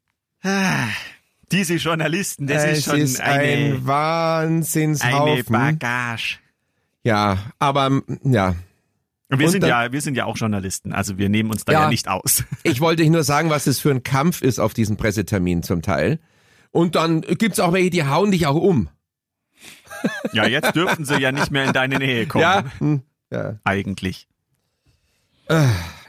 [0.43, 0.89] Ah,
[1.51, 5.45] Diese Journalisten, das es ist schon ist eine, ein eine Wahnsinnshaufen.
[5.53, 6.39] Bagage.
[7.03, 8.55] ja, aber, ja.
[9.31, 11.65] Und wir Und sind dann- ja, wir sind ja auch Journalisten, also wir nehmen uns
[11.65, 11.83] da Ja.
[11.85, 12.45] ja nicht aus.
[12.65, 16.19] Ich wollte nur sagen, was das für ein Kampf ist auf diesen Pressetermin zum Teil.
[16.73, 18.89] Und dann gibt's auch welche, die hauen dich auch um.
[20.33, 22.43] Ja, jetzt dürften sie ja nicht mehr in deine Nähe kommen.
[22.43, 23.57] Ja, hm, ja.
[23.65, 24.27] Eigentlich.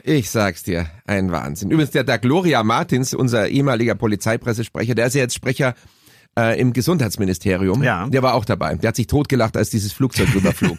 [0.04, 1.70] Ich sag's dir, ein Wahnsinn.
[1.72, 5.76] Übrigens, der, der Gloria Martins, unser ehemaliger Polizeipressesprecher, der ist ja jetzt Sprecher
[6.38, 7.84] äh, im Gesundheitsministerium.
[7.84, 8.08] Ja.
[8.08, 8.76] Der war auch dabei.
[8.76, 10.78] Der hat sich totgelacht, als dieses Flugzeug rüberflog.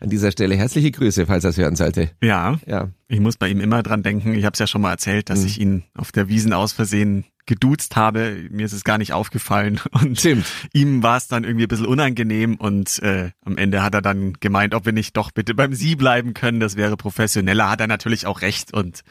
[0.00, 2.10] An dieser Stelle herzliche Grüße, falls er es hören sollte.
[2.22, 2.58] Ja.
[2.66, 2.90] Ja.
[3.08, 4.34] Ich muss bei ihm immer dran denken.
[4.34, 5.34] Ich habe es ja schon mal erzählt, Mhm.
[5.34, 8.46] dass ich ihn auf der Wiesen aus Versehen geduzt habe.
[8.50, 9.80] Mir ist es gar nicht aufgefallen.
[9.92, 10.46] Und Stimmt.
[10.72, 14.34] ihm war es dann irgendwie ein bisschen unangenehm und äh, am Ende hat er dann
[14.40, 16.60] gemeint, ob wir nicht doch bitte beim Sie bleiben können.
[16.60, 17.70] Das wäre professioneller.
[17.70, 18.72] Hat er natürlich auch recht.
[18.72, 19.02] Und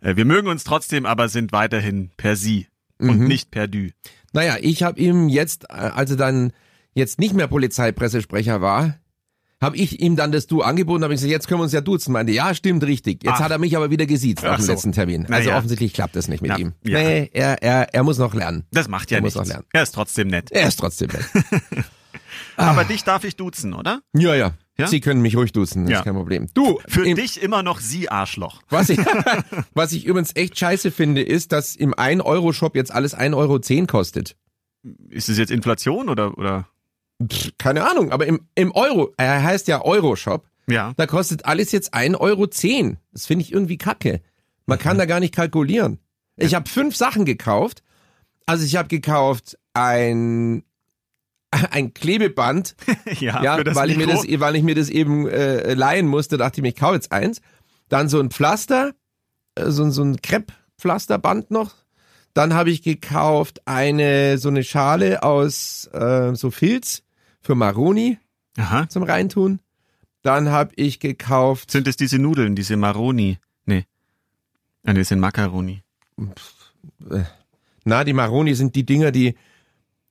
[0.00, 2.66] äh, wir mögen uns trotzdem, aber sind weiterhin per Sie
[3.00, 3.08] Mhm.
[3.08, 3.88] und nicht per Du.
[4.32, 6.52] Naja, ich habe ihm jetzt, äh, als er dann
[6.92, 8.99] jetzt nicht mehr Polizeipressesprecher war,
[9.60, 11.80] habe ich ihm dann das Du angeboten, habe ich gesagt, jetzt können wir uns ja
[11.82, 12.12] duzen.
[12.12, 13.22] Meinte, ja, stimmt, richtig.
[13.24, 13.40] Jetzt Ach.
[13.40, 14.72] hat er mich aber wieder gesiezt auf Ach dem so.
[14.72, 15.26] letzten Termin.
[15.30, 15.58] Also ja.
[15.58, 16.72] offensichtlich klappt das nicht mit Na, ihm.
[16.84, 16.98] ja.
[16.98, 18.64] Nee, er, er, er muss noch lernen.
[18.72, 19.48] Das macht ja Er muss nichts.
[19.48, 19.66] auch lernen.
[19.72, 20.50] Er ist trotzdem nett.
[20.50, 21.26] Er ist trotzdem nett.
[22.56, 24.02] Aber dich darf ich duzen, oder?
[24.14, 24.86] ja, ja, Ja?
[24.86, 25.98] Sie können mich ruhig duzen, das Ja.
[25.98, 26.48] ist kein Problem.
[26.54, 28.62] Du, Für im, dich immer noch Sie, Arschloch.
[28.68, 28.98] was ich,
[29.74, 34.36] was ich übrigens echt scheiße finde, ist, dass im 1-Euro-Shop jetzt alles 1,10 Euro kostet.
[35.10, 36.66] Ist es jetzt Inflation oder, oder?
[37.22, 40.92] Pff, keine Ahnung, aber im, im Euro, er heißt ja Euro-Shop, Ja.
[40.96, 42.46] Da kostet alles jetzt 1,10 Euro.
[42.46, 44.20] Das finde ich irgendwie kacke.
[44.66, 45.98] Man kann da gar nicht kalkulieren.
[46.36, 47.82] Ich habe fünf Sachen gekauft.
[48.46, 50.64] Also ich habe gekauft ein
[51.70, 52.76] ein Klebeband,
[53.20, 56.60] Ja, ja, weil ich mir das, weil ich mir das eben äh, leihen musste, dachte
[56.60, 57.40] ich mir, ich kaufe jetzt eins.
[57.88, 58.92] Dann so ein Pflaster,
[59.56, 61.74] äh, so, so ein Krepp-Pflasterband noch.
[62.34, 67.02] Dann habe ich gekauft eine so eine Schale aus äh, so Filz
[67.40, 68.18] für Maroni
[68.56, 68.88] Aha.
[68.88, 69.60] zum Reintun.
[70.22, 73.38] Dann habe ich gekauft Sind es diese Nudeln, diese Maroni?
[73.64, 73.86] Nee.
[74.84, 75.82] Ah, nee, das sind Macaroni.
[77.84, 79.34] Na, die Maroni sind die Dinger, die,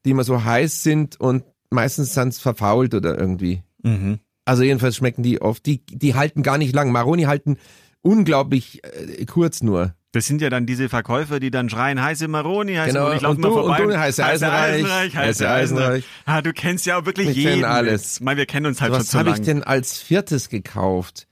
[0.06, 3.64] die immer so heiß sind und meistens sind verfault oder irgendwie.
[3.84, 4.20] Mhm.
[4.46, 5.66] Also jedenfalls schmecken die oft.
[5.66, 6.92] Die, die halten gar nicht lang.
[6.92, 7.58] Maroni halten
[8.02, 9.94] unglaublich äh, kurz nur.
[10.12, 13.16] Das sind ja dann diese Verkäufer, die dann schreien, heiße Maroni, heiße Genau, Maroni.
[13.18, 13.84] Ich laufe und mal du- vorbei.
[13.84, 16.04] und du, heiße Eisenreich, heiße heiße Eisenreich.
[16.26, 17.66] Ah, du kennst ja auch wirklich Wir jeden.
[17.66, 18.20] alles.
[18.20, 21.28] Mal, wir kennen uns halt schon Was habe ich denn als viertes gekauft?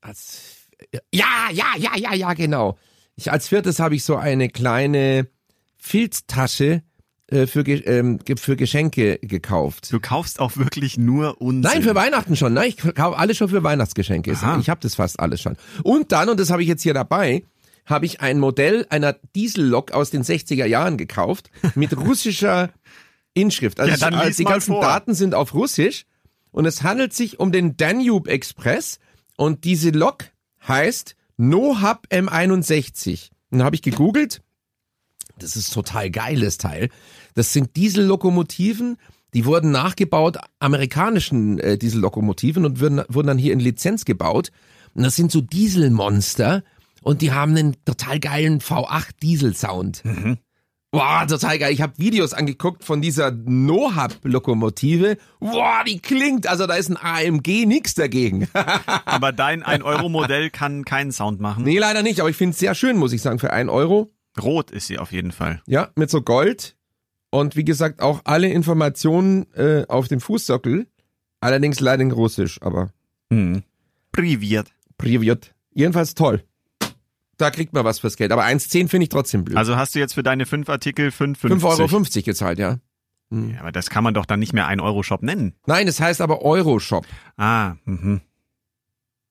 [0.00, 0.40] Als,
[1.14, 2.76] ja, ja, ja, ja, ja, genau.
[3.14, 5.28] Ich, als viertes habe ich so eine kleine
[5.78, 6.82] Filztasche
[7.28, 9.92] äh, für, ähm, für Geschenke gekauft.
[9.92, 11.60] Du kaufst auch wirklich nur Unsinn.
[11.60, 12.54] Nein, für Weihnachten schon.
[12.54, 14.32] Nein, ich kaufe alles schon für Weihnachtsgeschenke.
[14.32, 14.58] Aha.
[14.60, 15.56] Ich habe das fast alles schon.
[15.82, 17.44] Und dann, und das habe ich jetzt hier dabei,
[17.90, 22.70] habe ich ein Modell einer Diesellok aus den 60er Jahren gekauft mit russischer
[23.34, 23.80] Inschrift.
[23.80, 24.82] Also Ja, lies die ganzen vor.
[24.82, 26.06] Daten sind auf Russisch
[26.50, 28.98] und es handelt sich um den Danube Express
[29.36, 30.24] und diese Lok
[30.66, 33.30] heißt NoHub M61.
[33.50, 34.42] Und dann habe ich gegoogelt.
[35.38, 36.90] Das ist total geiles Teil.
[37.34, 38.98] Das sind Diesellokomotiven,
[39.32, 44.50] die wurden nachgebaut, amerikanischen äh, Diesellokomotiven und wurden, wurden dann hier in Lizenz gebaut.
[44.94, 46.62] Und das sind so Dieselmonster
[47.02, 50.02] und die haben einen total geilen V8 Dieselsound.
[50.92, 51.72] Boah, total geil.
[51.72, 55.16] Ich habe Videos angeguckt von dieser NoHub-Lokomotive.
[55.38, 58.48] Boah, die klingt, also da ist ein AMG nix dagegen.
[59.04, 61.64] Aber dein 1-Euro-Modell kann keinen Sound machen.
[61.64, 64.10] nee, leider nicht, aber ich finde es sehr schön, muss ich sagen, für ein Euro.
[64.40, 65.62] Rot ist sie auf jeden Fall.
[65.66, 66.76] Ja, mit so Gold.
[67.30, 70.86] Und wie gesagt, auch alle Informationen äh, auf dem Fußsockel.
[71.40, 72.90] Allerdings leider in Russisch, aber
[73.30, 73.62] Mhm.
[74.12, 74.72] Priviert.
[74.98, 75.54] privat.
[75.72, 76.42] Jedenfalls toll.
[77.40, 78.32] Da kriegt man was fürs Geld.
[78.32, 79.56] Aber 1,10 finde ich trotzdem blöd.
[79.56, 82.78] Also hast du jetzt für deine fünf Artikel 5,50 5,50 Euro gezahlt, ja.
[83.32, 85.54] Ja, aber das kann man doch dann nicht mehr 1-Euro-Shop nennen.
[85.66, 87.06] Nein, das heißt aber Euro-Shop.
[87.36, 88.20] Ah, mhm.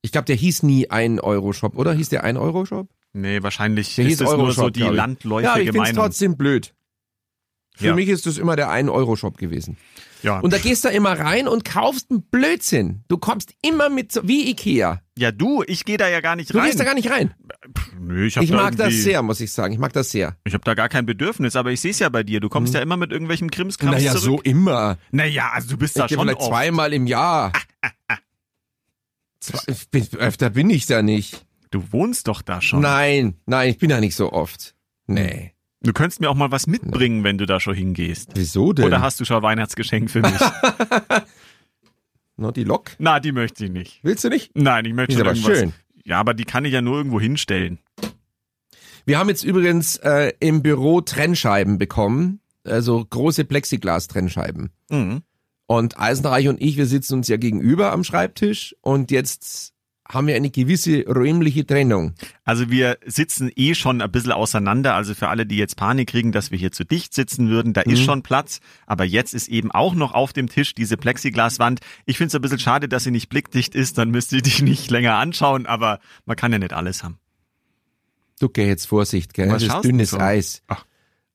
[0.01, 1.93] Ich glaube, der hieß nie ein Euro-Shop, oder?
[1.93, 2.87] Hieß der ein Euro-Shop?
[3.13, 5.81] Nee, wahrscheinlich Der ist hieß es nur so Euro-Shop, die landläufige Ja, aber ich finde
[5.81, 6.03] es Meinung.
[6.05, 6.73] trotzdem blöd.
[7.75, 7.95] Für Ja.
[7.95, 9.77] mich ist das immer der 1-Euro-Shop gewesen.
[10.23, 10.39] Ja.
[10.39, 13.03] Und da gehst du immer rein und kaufst einen Blödsinn.
[13.07, 15.01] Du kommst immer mit, so, wie Ikea.
[15.19, 16.67] Ja, du, ich gehe da ja gar nicht Du rein.
[16.67, 17.33] gehst da gar nicht rein.
[17.99, 19.73] Nö, ich hab Ich da mag das sehr, muss ich sagen.
[19.73, 20.37] Ich mag das sehr.
[20.45, 22.39] Ich habe da gar kein Bedürfnis, aber ich sehe es ja bei dir.
[22.39, 24.23] Du kommst ja immer mit irgendwelchem Krimskrams Naja, zurück.
[24.23, 24.97] so immer.
[25.11, 26.49] Naja, also du bist Ich da schon vielleicht oft.
[26.49, 27.51] zweimal im Jahr.
[29.41, 31.45] Zwei, ich bin, öfter bin ich da nicht.
[31.71, 32.81] Du wohnst doch da schon.
[32.81, 34.75] Nein, nein, ich bin da nicht so oft.
[35.07, 35.53] Nee.
[35.81, 38.31] Du könntest mir auch mal was mitbringen, wenn du da schon hingehst.
[38.35, 38.83] Wieso denn?
[38.85, 40.33] Oder hast du schon ein Weihnachtsgeschenk für mich?
[42.39, 42.91] Na, die Lok?
[42.99, 43.99] Na, die möchte ich nicht.
[44.01, 44.51] Willst du nicht?
[44.55, 45.59] Nein, ich möchte Die ist aber irgendwas.
[45.59, 45.73] schön.
[46.05, 47.79] Ja, aber die kann ich ja nur irgendwo hinstellen.
[49.05, 52.39] Wir haben jetzt übrigens äh, im Büro Trennscheiben bekommen.
[52.63, 54.69] Also große Plexiglas-Trennscheiben.
[54.89, 55.21] Mhm.
[55.65, 59.73] Und Eisenreich und ich, wir sitzen uns ja gegenüber am Schreibtisch und jetzt
[60.11, 62.15] haben wir eine gewisse räumliche Trennung.
[62.43, 64.95] Also wir sitzen eh schon ein bisschen auseinander.
[64.95, 67.83] Also für alle, die jetzt Panik kriegen, dass wir hier zu dicht sitzen würden, da
[67.85, 67.93] Mhm.
[67.93, 68.59] ist schon Platz.
[68.87, 71.81] Aber jetzt ist eben auch noch auf dem Tisch diese Plexiglaswand.
[72.05, 73.99] Ich finde es ein bisschen schade, dass sie nicht blickdicht ist.
[73.99, 75.67] Dann müsst ihr dich nicht länger anschauen.
[75.67, 77.19] Aber man kann ja nicht alles haben.
[78.39, 79.49] Du geh jetzt Vorsicht, gell?
[79.49, 80.17] Was das ist dünnes so?
[80.17, 80.63] Eis.
[80.67, 80.85] Ach.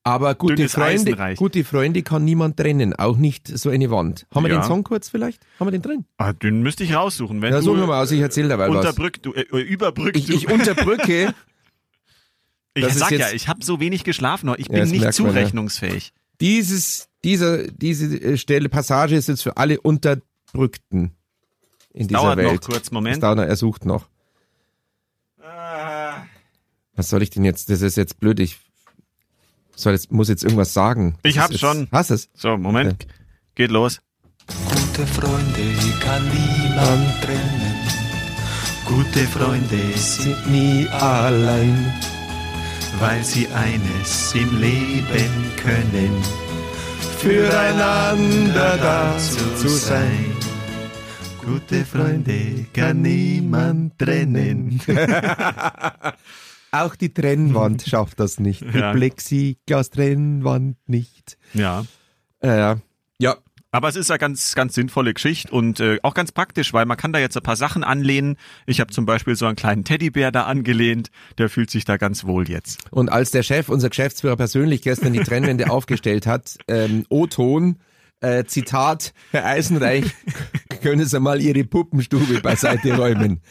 [0.07, 4.27] Aber gute Freunde, gute Freunde kann niemand trennen, auch nicht so eine Wand.
[4.35, 4.61] Haben wir Ja.
[4.61, 5.43] den Song kurz vielleicht?
[5.59, 6.05] Haben wir den drin?
[6.19, 7.41] Ah, den müsste ich raussuchen.
[7.41, 8.77] Wenn Ja, suchen wir mal aus, ich erzähl dabei was.
[8.77, 10.35] unterbrückt, du, äh, überbrückt, Ich, du.
[10.35, 11.35] ich unterbrücke.
[12.77, 14.53] Ich sag ja, ich habe so wenig geschlafen.
[14.59, 15.13] Ich Ja, bin das nicht ja.
[15.13, 16.13] zurechnungsfähig.
[16.41, 21.13] Dieses, diese, diese äh, Stelle, Passage ist jetzt für alle Unterbrückten
[21.93, 22.53] in dieser Dauert Welt.
[22.63, 23.23] noch kurz, Moment.
[23.23, 24.09] dauert noch, er sucht noch.
[26.97, 27.71] Was soll ich denn jetzt?
[27.71, 28.41] Das ist jetzt blöd.
[28.41, 28.59] Ich
[29.77, 31.17] soll jetzt, muss jetzt irgendwas sagen.
[31.23, 31.89] Ich hab's schon.
[31.91, 32.29] Hast es?
[32.35, 33.07] So, Moment.
[33.55, 34.01] Geht los.
[34.47, 37.75] Gute Freunde kann niemand trennen.
[38.87, 41.93] Gute Freunde sind nie allein.
[43.01, 46.23] weil sie eines im Leben können.
[47.19, 50.37] Füreinander da zu sein.
[51.45, 54.81] Gute Freunde kann niemand trennen.
[56.83, 58.63] Auch die Trennwand schafft das nicht.
[58.63, 58.93] Die Ja.
[58.93, 61.39] Plexiglas-Trennwand nicht.
[61.53, 61.85] Ja.
[62.43, 62.77] Äh, ja.
[63.19, 63.37] Ja.
[63.71, 66.97] Aber es ist ja ganz, ganz sinnvolle Geschichte und äh, auch ganz praktisch, weil man
[66.97, 68.37] kann da jetzt ein paar Sachen anlehnen.
[68.67, 71.11] Ich habe zum Beispiel so einen kleinen Teddybär da angelehnt.
[71.39, 72.79] Der fühlt sich da ganz wohl jetzt.
[72.93, 77.81] Und als der Chef, unser Geschäftsführer persönlich gestern die Trennwände aufgestellt hat, ähm, O-Ton,
[78.25, 80.05] äh, Zitat, Herr Eisenreich,
[80.83, 83.41] können Sie mal Ihre Puppenstube beiseite räumen.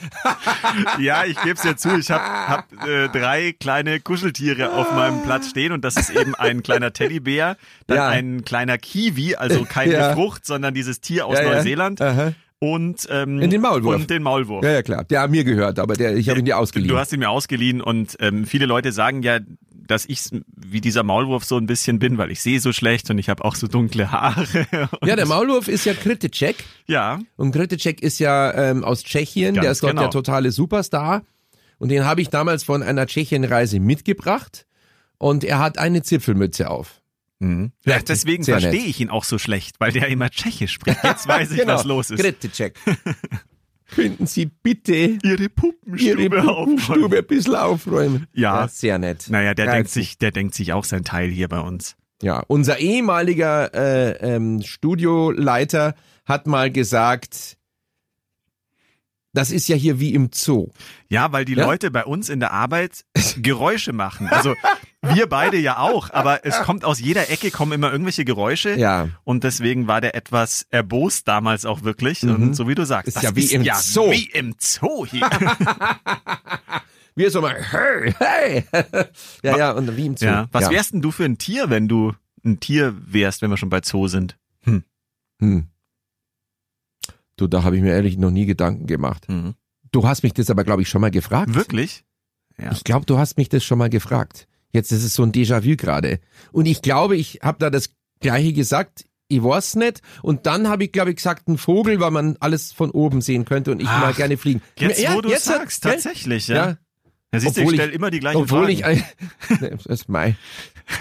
[0.99, 1.97] Ja, ich gebe es dir zu.
[1.97, 6.33] Ich habe hab, äh, drei kleine Kuscheltiere auf meinem Platz stehen und das ist eben
[6.35, 7.57] ein kleiner Teddybär,
[7.87, 8.07] dann Ja.
[8.07, 10.13] ein kleiner Kiwi, also keine Ja.
[10.13, 11.53] Frucht, sondern dieses Tier aus Ja, ja.
[11.55, 12.33] Neuseeland Aha.
[12.59, 13.95] und ähm, In den Maulwurf.
[13.95, 14.63] und den Maulwurf.
[14.63, 15.03] Ja, ja, klar.
[15.03, 16.89] Der hat mir gehört, aber der, ich habe ihn dir ausgeliehen.
[16.89, 19.39] Du hast ihn mir ausgeliehen und ähm, viele Leute sagen ja,
[19.87, 20.21] dass ich
[20.55, 23.43] wie dieser Maulwurf so ein bisschen bin, weil ich sehe so schlecht und ich habe
[23.45, 24.67] auch so dunkle Haare.
[25.05, 26.55] Ja, der Maulwurf ist ja Kritecek.
[26.87, 30.03] ja, Und Kritecek ist ja ähm, aus Tschechien, der Ganz ist dort genau.
[30.03, 31.23] der totale Superstar.
[31.79, 34.65] Und den habe ich damals von einer Tschechienreise mitgebracht.
[35.17, 37.01] Und er hat eine Zipfelmütze auf.
[37.39, 37.71] Mhm.
[37.85, 41.03] ja deswegen verstehe ich ihn auch so schlecht, weil der immer Tschechisch spricht.
[41.03, 41.73] Jetzt weiß ich, Genau.
[41.73, 42.19] was los ist.
[42.21, 42.79] Kritecek.
[43.91, 44.93] Könnten Sie bitte
[45.23, 46.41] Ihre Puppenstube, Ihre.
[46.43, 48.27] Puppenstube ein bisschen aufräumen?
[48.33, 48.67] Ja.
[48.67, 49.25] sehr nett.
[49.29, 49.75] Naja, der Geil.
[49.75, 51.95] denkt sich, der denkt sich auch sein Teil hier bei uns.
[52.21, 57.57] Ja, unser ehemaliger äh, ähm, Studioleiter hat mal gesagt,
[59.33, 60.69] das ist ja hier wie im Zoo.
[61.09, 61.65] Ja, weil die Ja?
[61.65, 63.03] Leute bei uns in der Arbeit
[63.37, 64.27] Geräusche machen.
[64.27, 64.55] Also
[65.03, 68.75] wir beide ja auch, aber es kommt aus jeder Ecke kommen immer irgendwelche Geräusche.
[68.77, 69.09] Ja.
[69.23, 72.23] Und deswegen war der etwas erbost damals auch wirklich.
[72.23, 73.09] Und so wie du sagst, Mhm.
[73.09, 74.09] Ist das ja wie ist im ja Zoo.
[74.11, 75.29] wie im Zoo hier.
[77.15, 78.63] Wir so mal, hey, hey.
[79.43, 80.25] ja, ja, und wie im Zoo.
[80.25, 80.47] ja.
[80.51, 80.71] Was ja.
[80.71, 82.13] wärst denn du für ein Tier, wenn du
[82.43, 84.35] ein Tier wärst, wenn wir schon bei Zoo sind?
[85.39, 85.67] Hm.
[87.35, 89.27] Du, da habe ich mir ehrlich noch nie Gedanken gemacht.
[89.29, 89.55] Mhm.
[89.91, 91.53] Du hast mich das aber, glaube ich, schon mal gefragt.
[91.53, 92.03] Wirklich?
[92.57, 92.71] Ja.
[92.71, 94.47] Ich glaube, du hast mich das schon mal gefragt.
[94.73, 96.19] Jetzt ist es so ein Déjà-vu gerade.
[96.51, 99.05] Und ich glaube, ich habe da das Gleiche gesagt.
[99.29, 100.01] Ich weiß nicht.
[100.21, 103.45] Und dann habe ich, glaube ich, gesagt, ein Vogel, weil man alles von oben sehen
[103.45, 104.61] könnte und ich Ach, mal gerne fliegen.
[104.77, 105.93] Jetzt, ja, wo du jetzt, sagst, gell?
[105.93, 106.55] tatsächlich, ja.
[106.55, 106.77] Ja.
[107.31, 108.71] ja siehst du, ich Obwohl stell ich- immer die gleichen Obwohl Fragen.
[108.71, 109.03] ich ein,
[109.61, 110.35] Nee, das ist Mai.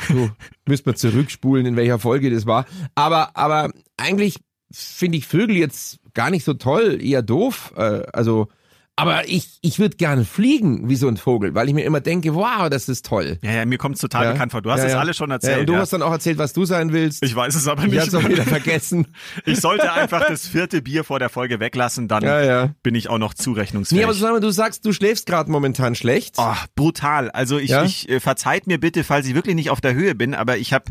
[0.09, 0.31] Du
[0.67, 2.67] müsst mal zurückspulen, in welcher Folge das war.
[2.95, 4.37] Aber, aber eigentlich
[4.71, 7.73] finde ich Vögel jetzt gar nicht so toll, eher doof.
[7.77, 8.49] Äh, also,
[8.95, 12.35] aber ich, ich würde gerne fliegen wie so ein Vogel, weil ich mir immer denke,
[12.35, 13.39] wow, das ist toll.
[13.43, 14.33] ja, ja, mir kommt's total Ja.
[14.33, 14.61] bekannt vor.
[14.63, 14.99] Du hast Ja, es ja.
[15.01, 15.61] alles schon Ja, erzählt.
[15.61, 15.79] und du ja.
[15.79, 17.25] hast dann auch erzählt, was du sein willst.
[17.25, 18.01] ich weiß es aber Ich nicht.
[18.03, 19.07] hab's auch wieder vergessen.
[19.47, 22.75] Ich sollte einfach das vierte Bier vor der Folge weglassen, dann Ja, ja.
[22.83, 23.99] bin ich auch noch zurechnungsfähig.
[23.99, 26.35] Nee, aber mal, du sagst, du schläfst gerade momentan schlecht.
[26.39, 27.31] Oh, brutal.
[27.31, 27.85] Also ich, Ja?
[27.85, 30.73] ich äh, verzeiht mir bitte, falls ich wirklich nicht auf der Höhe bin, aber ich
[30.73, 30.85] habe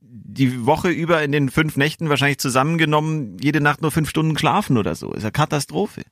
[0.00, 4.76] die Woche über in den fünf Nächten wahrscheinlich zusammengenommen, jede Nacht nur fünf Stunden geschlafen
[4.76, 5.12] oder so.
[5.12, 6.02] Ist ja Katastrophe.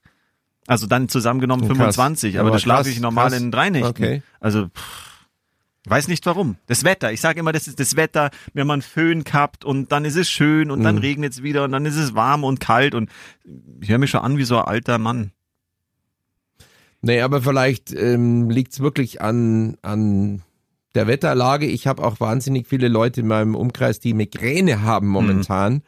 [0.67, 1.77] Also dann zusammengenommen Krass.
[1.77, 3.39] 25, aber, Aber das schlafe ich normal krass.
[3.41, 3.87] in drei Nächten.
[3.89, 4.21] Okay.
[4.39, 5.25] Also pff,
[5.85, 6.55] weiß nicht warum.
[6.67, 7.11] Das Wetter.
[7.11, 8.29] Ich sage immer, das ist das Wetter.
[8.57, 10.83] Haben einen Föhn gehabt und dann ist es schön und Mhm.
[10.83, 13.09] dann regnet es wieder und dann ist es warm und kalt und
[13.81, 15.31] ich höre mich schon an wie so ein alter Mann.
[17.01, 20.41] Nee, aber vielleicht ähm, liegt's wirklich an, an
[20.95, 21.65] der Wetterlage.
[21.65, 25.81] Ich habe auch wahnsinnig viele Leute in meinem Umkreis, die Migräne haben momentan.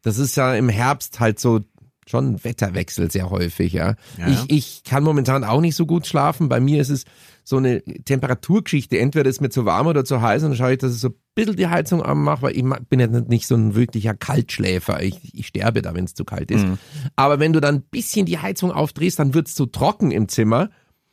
[0.00, 1.60] Das ist ja im Herbst halt so
[2.06, 3.94] schon Wetterwechsel sehr häufig, ja.
[4.18, 6.48] Ja, ich, ich kann momentan auch nicht so gut schlafen.
[6.48, 7.04] Bei mir ist es
[7.44, 8.98] so eine Temperaturgeschichte.
[8.98, 11.08] Entweder ist mir zu warm oder zu heiß und dann schaue ich, dass ich so
[11.08, 15.02] ein bisschen die Heizung anmache, weil ich bin ja nicht so ein wirklicher Kaltschläfer.
[15.02, 16.66] Ich, ich sterbe da, wenn es zu kalt ist.
[17.16, 20.70] Aber wenn du dann ein bisschen die Heizung aufdrehst, dann wird's zu trocken im Zimmer.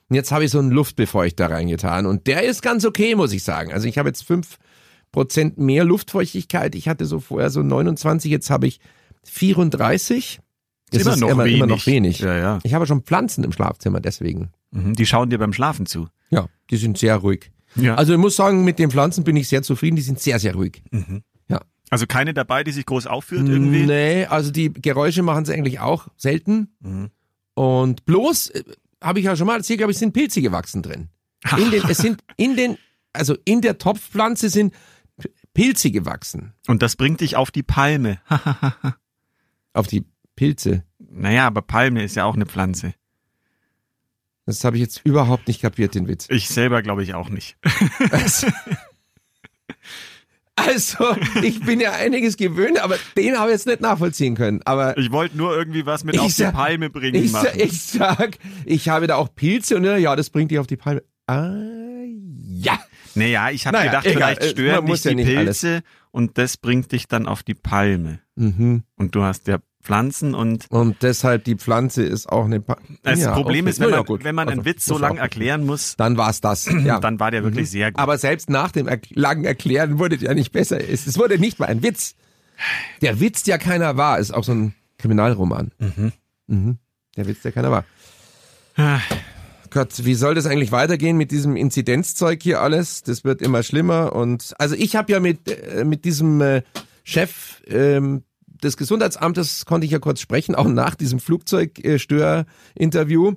[0.09, 3.43] Und jetzt habe ich so einen Luftbefeuchter reingetan und der ist ganz okay, muss ich
[3.43, 3.71] sagen.
[3.71, 4.57] Also ich habe jetzt fünf
[5.11, 6.75] Prozent mehr Luftfeuchtigkeit.
[6.75, 8.79] Ich hatte so vorher so 29, jetzt habe ich
[9.23, 10.39] 34.
[10.91, 12.19] Das Immer ist noch immer, immer noch wenig.
[12.19, 12.19] wenig.
[12.19, 12.59] Ja, ja.
[12.63, 14.51] Ich habe schon Pflanzen im Schlafzimmer, deswegen.
[14.71, 14.93] Mhm.
[14.93, 16.07] Die schauen dir beim Schlafen zu.
[16.29, 17.51] Ja, die sind sehr ruhig.
[17.75, 17.95] Ja.
[17.95, 19.95] Also ich muss sagen, mit den Pflanzen bin ich sehr zufrieden.
[19.95, 20.83] Die sind sehr, sehr ruhig.
[21.47, 21.61] Ja.
[21.89, 23.85] Also keine dabei, die sich groß aufführt irgendwie?
[23.85, 26.69] Nee, also die Geräusche machen sie eigentlich auch selten.
[26.81, 27.09] Mhm.
[27.53, 28.63] Und bloß, äh,
[29.01, 31.09] habe ich ja schon mal erzählt, glaube ich, sind Pilze gewachsen drin.
[31.57, 32.77] In den, es sind in den,
[33.13, 34.73] also in der Topfpflanze sind
[35.53, 36.53] Pilze gewachsen.
[36.67, 38.19] Und das bringt dich auf die Palme.
[39.73, 40.03] Auf die
[40.41, 40.83] Pilze.
[40.97, 42.93] naja, aber Palme ist ja auch eine Pflanze.
[44.47, 46.25] Das habe ich jetzt überhaupt nicht kapiert, den Witz.
[46.29, 47.57] Ich selber glaube ich auch nicht.
[48.11, 48.47] Also,
[50.55, 54.61] also, ich bin ja einiges gewöhnt, aber den habe ich jetzt nicht nachvollziehen können.
[54.65, 57.47] Aber Ich wollte nur irgendwie was mit auf die sag- Palme bringen ich, machen.
[57.53, 60.77] sa- ich sag, ich habe da auch Pilze und ja, das bringt dich auf die
[60.77, 61.03] Palme.
[61.27, 61.51] Ah,
[62.43, 62.79] ja.
[63.15, 66.57] naja, ich habe Naja, gedacht, egal, vielleicht äh, stören dich ja die Pilze und das
[66.57, 68.19] bringt dich dann auf die Palme.
[68.35, 68.83] Mhm.
[68.95, 72.61] Und du hast ja Pflanzen und Und deshalb die Pflanze ist auch eine.
[72.61, 73.71] Pa das ja, Problem okay.
[73.71, 74.23] ist, wenn man, ja, gut.
[74.23, 76.69] wenn man einen Also, Witz so lang erklären muss, Dann war's das.
[76.83, 76.99] Ja.
[76.99, 77.99] dann war der wirklich sehr gut.
[77.99, 80.79] Aber selbst nach dem er langen Erklären wurde der nicht besser.
[80.79, 82.15] Es, es wurde nicht mal ein Witz.
[83.01, 85.71] Der Witz, der keiner war, ist auch so ein Kriminalroman.
[86.47, 86.77] Mhm.
[87.17, 87.85] Der Witz, der keiner war.
[89.69, 93.03] Gott, wie soll das eigentlich weitergehen mit diesem Inzidenzzeug hier alles?
[93.03, 96.61] Das wird immer schlimmer und also ich habe ja mit äh, mit diesem äh,
[97.03, 98.23] Chef ähm,
[98.63, 103.33] des Gesundheitsamtes konnte ich ja kurz sprechen, auch nach diesem Flugzeugstör-Interview.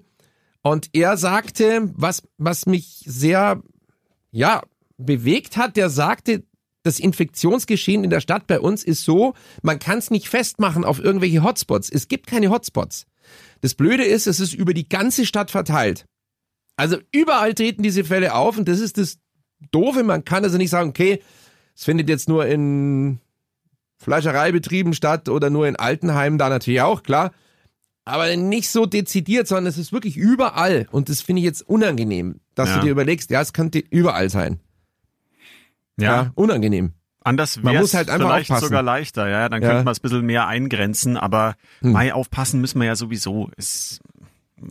[0.63, 3.61] Und er sagte, was was mich sehr
[4.31, 4.63] ja
[4.97, 6.45] bewegt hat, der sagte,
[6.85, 11.03] das Infektionsgeschehen in der Stadt bei uns ist so, man kann es nicht festmachen auf
[11.03, 11.91] irgendwelche Hotspots.
[11.91, 13.07] Es gibt keine Hotspots.
[13.63, 16.05] Das Blöde ist, es ist über die ganze Stadt verteilt.
[16.77, 19.19] Also überall treten diese Fälle auf und das ist das
[19.71, 20.03] Doofe.
[20.03, 21.23] Man kann also nicht sagen, okay,
[21.75, 23.19] es findet jetzt nur in
[23.99, 27.33] Fleischereibetrieben statt oder nur in Altenheimen, da natürlich auch, klar.
[28.05, 30.87] Aber nicht so dezidiert, sondern es ist wirklich überall.
[30.91, 32.77] Und das finde ich jetzt unangenehm, dass Ja.
[32.77, 34.61] du dir überlegst, ja, es könnte überall sein.
[35.99, 36.93] ja, unangenehm.
[37.27, 38.65] anders wäre muss halt vielleicht aufpassen.
[38.67, 39.29] sogar leichter.
[39.29, 39.69] Ja, dann Ja.
[39.71, 41.17] könnte man es ein bisschen mehr eingrenzen.
[41.17, 41.93] Aber Hm.
[41.93, 43.49] Mai aufpassen müssen wir ja sowieso.
[43.57, 44.01] Es,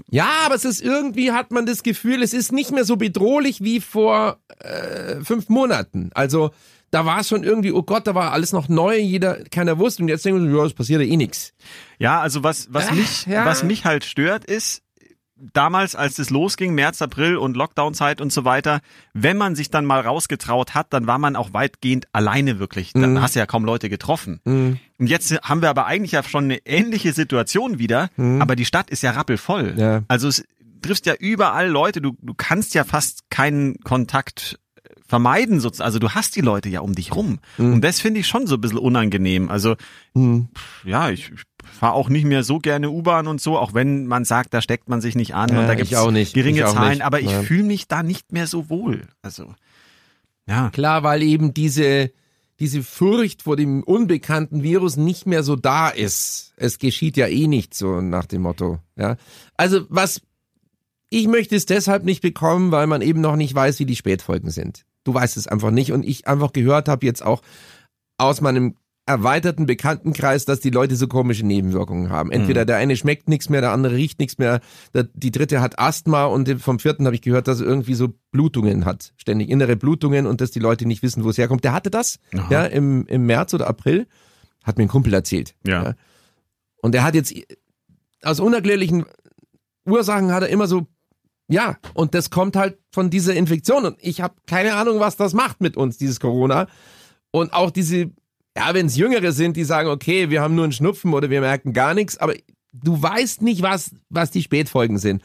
[0.10, 3.62] Ja, aber es ist irgendwie, hat man das Gefühl, es ist nicht mehr so bedrohlich
[3.64, 6.10] wie vor äh, fünf Monaten.
[6.14, 6.52] Also
[6.94, 10.04] da war es schon irgendwie, oh Gott, da war alles noch neu, jeder, keiner wusste
[10.04, 11.54] und jetzt denken wir, ja, es passiert ja eh nix.
[11.98, 13.46] Ja, also was, was Ach, mich, ja.
[13.46, 14.82] was mich halt stört, ist,
[15.36, 18.80] damals, als es losging, März, April und Lockdown-Zeit und so weiter,
[19.14, 22.94] wenn man sich dann mal rausgetraut hat, dann war man auch weitgehend alleine wirklich.
[22.94, 23.22] Dann Mhm.
[23.22, 24.40] hast du ja kaum Leute getroffen.
[24.46, 24.80] Mhm.
[25.00, 28.90] Und jetzt haben wir aber eigentlich ja schon eine ähnliche Situation wieder, aber die Stadt
[28.90, 29.74] ist ja rappelvoll.
[29.74, 29.80] Mhm.
[29.80, 30.04] Ja.
[30.08, 30.46] Also es
[30.82, 34.60] triffst ja überall Leute, du, du kannst ja fast keinen Kontakt
[35.14, 35.86] vermeiden sozusagen.
[35.86, 37.38] Also du hast die Leute ja um dich rum.
[37.60, 37.74] Mhm.
[37.74, 39.48] Und das finde ich schon so ein bisschen unangenehm.
[39.48, 39.76] Also
[40.84, 44.26] ja, ich, ich fahre auch nicht mehr so gerne U-Bahn und so, auch wenn man
[44.26, 46.34] sagt, da steckt man sich nicht an Ja, und da ich gibt's auch nicht.
[46.34, 47.02] geringe Zahlen, nicht.
[47.04, 47.44] aber ich Ja.
[47.44, 49.02] fühle mich da nicht mehr so wohl.
[49.22, 49.54] Also
[50.48, 52.12] ja, Klar, weil eben diese,
[52.60, 56.54] diese Furcht vor dem unbekannten Virus nicht mehr so da ist.
[56.58, 58.80] Es geschieht ja eh nicht so nach dem Motto.
[58.96, 59.18] Ja.
[59.58, 60.22] Also was
[61.10, 64.50] ich möchte es deshalb nicht bekommen, weil man eben noch nicht weiß, wie die Spätfolgen
[64.50, 64.86] sind.
[65.04, 67.42] Du weißt es einfach nicht und ich einfach gehört habe jetzt auch
[68.18, 72.32] aus meinem erweiterten Bekanntenkreis, dass die Leute so komische Nebenwirkungen haben.
[72.32, 74.62] Entweder der eine schmeckt nichts mehr, der andere riecht nichts mehr,
[74.94, 78.14] der, die dritte hat Asthma und vom vierten habe ich gehört, dass er irgendwie so
[78.32, 81.66] Blutungen hat, ständig innere Blutungen und dass die Leute nicht wissen, wo es herkommt.
[81.66, 82.48] Der hatte das Aha.
[82.50, 84.08] ja im, im März oder April,
[84.64, 85.54] hat mir ein Kumpel erzählt.
[85.68, 85.96] Ja.
[86.82, 87.34] Und er hat jetzt
[88.22, 89.06] aus unerklärlichen
[89.86, 90.88] Ursachen hat er immer so
[91.54, 95.34] ja, und das kommt halt von dieser Infektion und ich habe keine Ahnung, was das
[95.34, 96.68] macht mit uns dieses Corona
[97.32, 98.12] und auch diese
[98.56, 101.42] ja, wenn es Jüngere sind, die sagen, okay, wir haben nur einen Schnupfen oder wir
[101.42, 102.36] merken gar nichts, aber
[102.72, 105.24] du weißt nicht, was, was die Spätfolgen sind.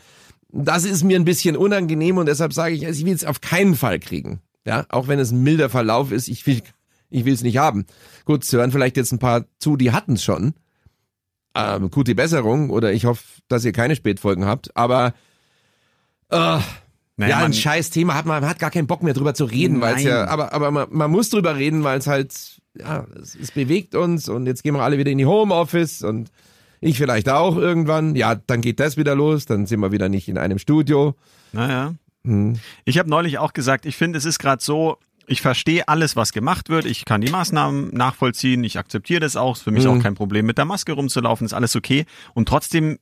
[0.50, 3.40] Das ist mir ein bisschen unangenehm und deshalb sage ich, also ich will es auf
[3.42, 4.40] keinen Fall kriegen.
[4.64, 6.62] Ja, auch wenn es ein milder Verlauf ist, ich will
[7.10, 7.86] ich will es nicht haben.
[8.26, 10.54] Gut, es hören vielleicht jetzt ein paar zu, die hatten es schon.
[11.54, 15.14] Ähm, gute Besserung oder ich hoffe, dass ihr keine Spätfolgen habt, aber
[16.30, 16.58] äh,
[17.20, 19.44] naja, ja, ein scheiß Thema hat man, man hat gar keinen Bock mehr drüber zu
[19.44, 22.32] reden, weil es ja, aber, aber man, man muss drüber reden, weil es halt,
[22.78, 26.30] ja, es, es bewegt uns und jetzt gehen wir alle wieder in die Homeoffice und
[26.80, 28.14] ich vielleicht auch irgendwann.
[28.14, 31.16] Ja, dann geht das wieder los, dann sind wir wieder nicht in einem Studio.
[31.52, 31.94] naja.
[32.24, 32.58] Hm.
[32.84, 36.32] Ich habe neulich auch gesagt, ich finde, es ist gerade so, ich verstehe alles, was
[36.32, 36.84] gemacht wird.
[36.84, 38.64] Ich kann die Maßnahmen nachvollziehen.
[38.64, 39.56] Ich akzeptiere das auch.
[39.56, 39.90] Ist für mich Mhm.
[39.90, 41.44] auch kein Problem, mit der Maske rumzulaufen.
[41.46, 42.06] Ist alles okay.
[42.34, 42.98] Und trotzdem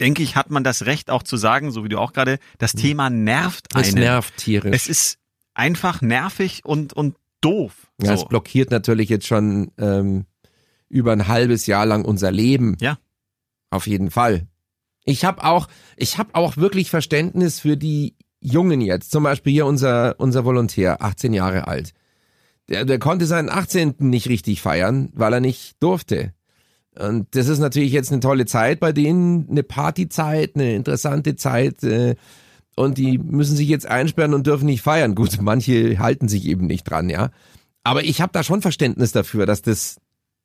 [0.00, 2.72] denke ich, hat man das Recht auch zu sagen, so wie du auch gerade, das
[2.72, 3.84] Thema nervt einen.
[3.84, 4.74] Es nervt tierisch.
[4.74, 5.18] Es ist
[5.54, 7.90] einfach nervig und, und doof.
[8.00, 8.26] ja, es so.
[8.26, 10.26] blockiert natürlich jetzt schon ähm,
[10.88, 12.76] über ein halbes Jahr lang unser Leben.
[12.80, 12.98] Ja.
[13.70, 14.46] Auf jeden Fall.
[15.04, 19.10] Ich habe auch, ich habe auch wirklich Verständnis für die Jungen jetzt.
[19.10, 21.92] Zum Beispiel hier unser unser Volontär, 18 Jahre alt.
[22.68, 23.96] Der, der konnte seinen 18.
[23.98, 26.32] nicht richtig feiern, weil er nicht durfte.
[26.98, 31.82] Und das ist natürlich jetzt eine tolle Zeit bei denen, eine Partyzeit, eine interessante Zeit.
[31.82, 32.14] Äh,
[32.76, 35.14] und die müssen sich jetzt einsperren und dürfen nicht feiern.
[35.14, 37.30] Gut, manche halten sich eben nicht dran, ja.
[37.82, 39.96] Aber ich habe da schon Verständnis dafür, dass das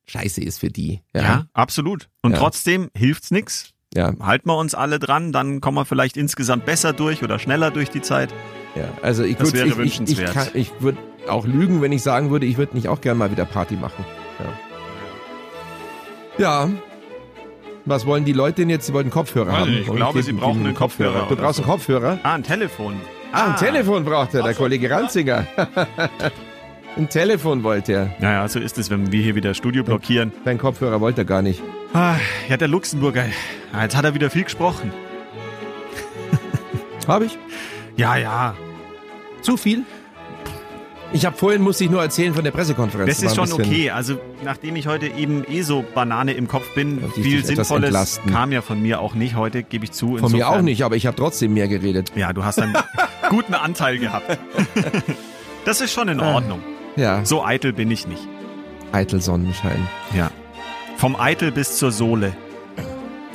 [0.06, 1.00] scheiße ist für die.
[1.14, 1.22] Ja.
[1.22, 2.08] Ja, absolut.
[2.22, 2.38] Und Ja.
[2.38, 3.70] trotzdem hilft's nix.
[3.94, 4.12] ja.
[4.20, 7.90] Halten wir uns alle dran, dann kommen wir vielleicht insgesamt besser durch oder schneller durch
[7.90, 8.32] die Zeit.
[8.76, 12.30] Ja, also ich würde wäre ich, ich, ich, ich würde auch lügen, wenn ich sagen
[12.30, 14.04] würde, ich würde nicht auch gern mal wieder Party machen.
[14.38, 14.69] Ja.
[16.40, 16.68] Ja.
[17.86, 18.86] Was wollen die Leute denn jetzt?
[18.86, 19.70] Sie wollten Kopfhörer Weiß haben.
[19.70, 21.62] nicht, ich Und glaube, sie brauchen einen Kopfhörer Du oder brauchst so.
[21.62, 22.18] einen Kopfhörer?
[22.22, 23.00] Ah, ein Telefon.
[23.32, 25.46] Ah, ein Telefon braucht er, der Kollege Ranzinger.
[26.96, 28.10] ein Telefon wollte er.
[28.20, 30.32] Ja, ja, so ist es, wenn wir hier wieder Studio blockieren.
[30.44, 31.62] Dein Kopfhörer wollte er gar nicht.
[31.94, 32.16] Ah,
[32.48, 33.24] ja, der Luxemburger.
[33.72, 34.92] Ah, Jetzt hat er wieder viel gesprochen.
[37.08, 37.38] Habe ich?
[37.96, 38.54] Ja, ja.
[39.42, 39.84] Zu viel?
[41.12, 43.08] Ich habe vorhin, musste ich nur erzählen von der Pressekonferenz.
[43.20, 43.90] Das ist schon okay.
[43.90, 48.62] Also, nachdem ich heute eben eh so Banane im Kopf bin, viel Sinnvolles kam ja
[48.62, 50.18] von mir auch nicht heute, gebe ich zu.
[50.18, 52.12] Von mir auch nicht, aber ich habe trotzdem mehr geredet.
[52.14, 52.76] Ja, du hast einen
[53.28, 54.38] guten Anteil gehabt.
[55.66, 56.36] Das ist schon in Ah.
[56.36, 56.60] Ordnung.
[56.96, 58.26] Ja, So eitel bin ich nicht.
[58.92, 59.86] eitel Sonnenschein.
[60.16, 60.30] Ja.
[60.96, 62.32] Vom Eitel bis zur Sohle.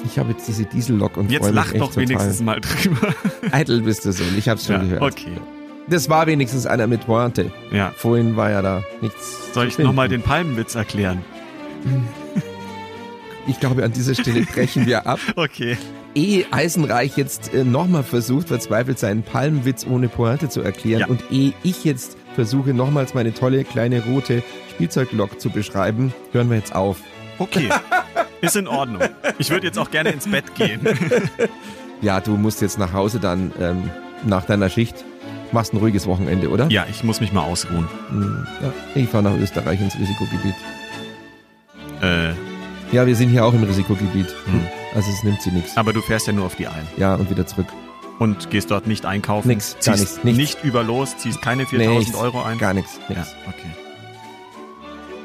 [0.04, 2.46] Ich habe jetzt diese Diesellok und Jetzt lach doch wenigstens total.
[2.56, 3.14] mal drüber.
[3.52, 4.24] Eitel bist du so.
[4.36, 5.04] Ich hab's schon Ja, gehört.
[5.04, 5.38] okay.
[5.88, 7.52] Das war wenigstens einer mit Pointe.
[7.72, 7.92] Ja.
[7.96, 9.54] Vorhin war ja da nichts.
[9.54, 11.24] Soll ich nochmal den Palmenwitz erklären?
[13.48, 15.20] Ich glaube, an dieser Stelle brechen wir ab.
[15.36, 15.78] Okay.
[16.16, 21.08] Ehe Eisenreich jetzt äh, nochmal versucht, verzweifelt seinen Palmenwitz ohne Pointe zu erklären Ja.
[21.08, 26.58] und ehe ich jetzt versuche, nochmals meine tolle kleine rote Spielzeuglok zu beschreiben, hören wir
[26.58, 26.98] jetzt auf.
[27.38, 27.70] Okay.
[28.42, 29.02] Ist in Ordnung.
[29.38, 30.80] Ich würde jetzt auch gerne ins Bett gehen.
[32.02, 33.92] Ja, du musst jetzt nach Hause dann ähm,
[34.26, 35.04] nach deiner Schicht.
[35.52, 36.68] Machst ein ruhiges Wochenende, oder?
[36.70, 37.88] Ja, ich muss mich mal ausruhen.
[38.10, 38.74] Hm, ja.
[38.96, 40.56] Ich fahre nach Österreich ins Risikogebiet.
[42.02, 42.34] Äh,
[42.92, 44.28] Ja, wir sind hier auch im Risikogebiet.
[44.46, 44.62] Hm.
[44.94, 45.76] Also es nimmt sie nichts.
[45.78, 46.88] Aber du fährst ja nur auf die ein.
[46.98, 47.68] Ja, und wieder zurück.
[48.20, 49.48] Und gehst dort nicht einkaufen.
[49.50, 50.38] Nix, gar nichts, nichts.
[50.38, 52.16] nicht über los, ziehst keine 4000 Nichts.
[52.16, 52.58] Euro ein.
[52.58, 53.00] Gar nichts.
[53.10, 53.36] Ja, Nix.
[53.48, 53.70] okay.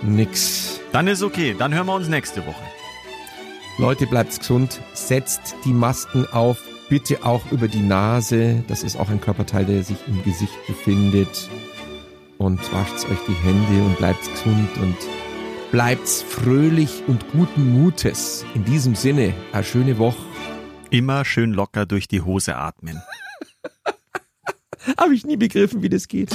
[0.02, 0.80] Nix.
[0.92, 1.54] Dann ist okay.
[1.58, 2.62] Dann hören wir uns nächste Woche.
[3.78, 4.80] Leute, bleibt gesund.
[4.94, 6.58] Setzt die Masken auf.
[6.91, 8.64] Bitte auch über die Nase.
[8.66, 11.49] Das ist auch ein Körperteil, der sich im Gesicht befindet.
[12.36, 14.97] Und wascht euch die Hände und bleibt gesund und
[15.70, 18.45] bleibt fröhlich und guten Mutes.
[18.57, 20.18] In diesem Sinne, eine schöne Woche.
[20.91, 23.01] Immer schön locker durch die Hose atmen.
[24.99, 26.34] Habe ich nie begriffen, wie das geht.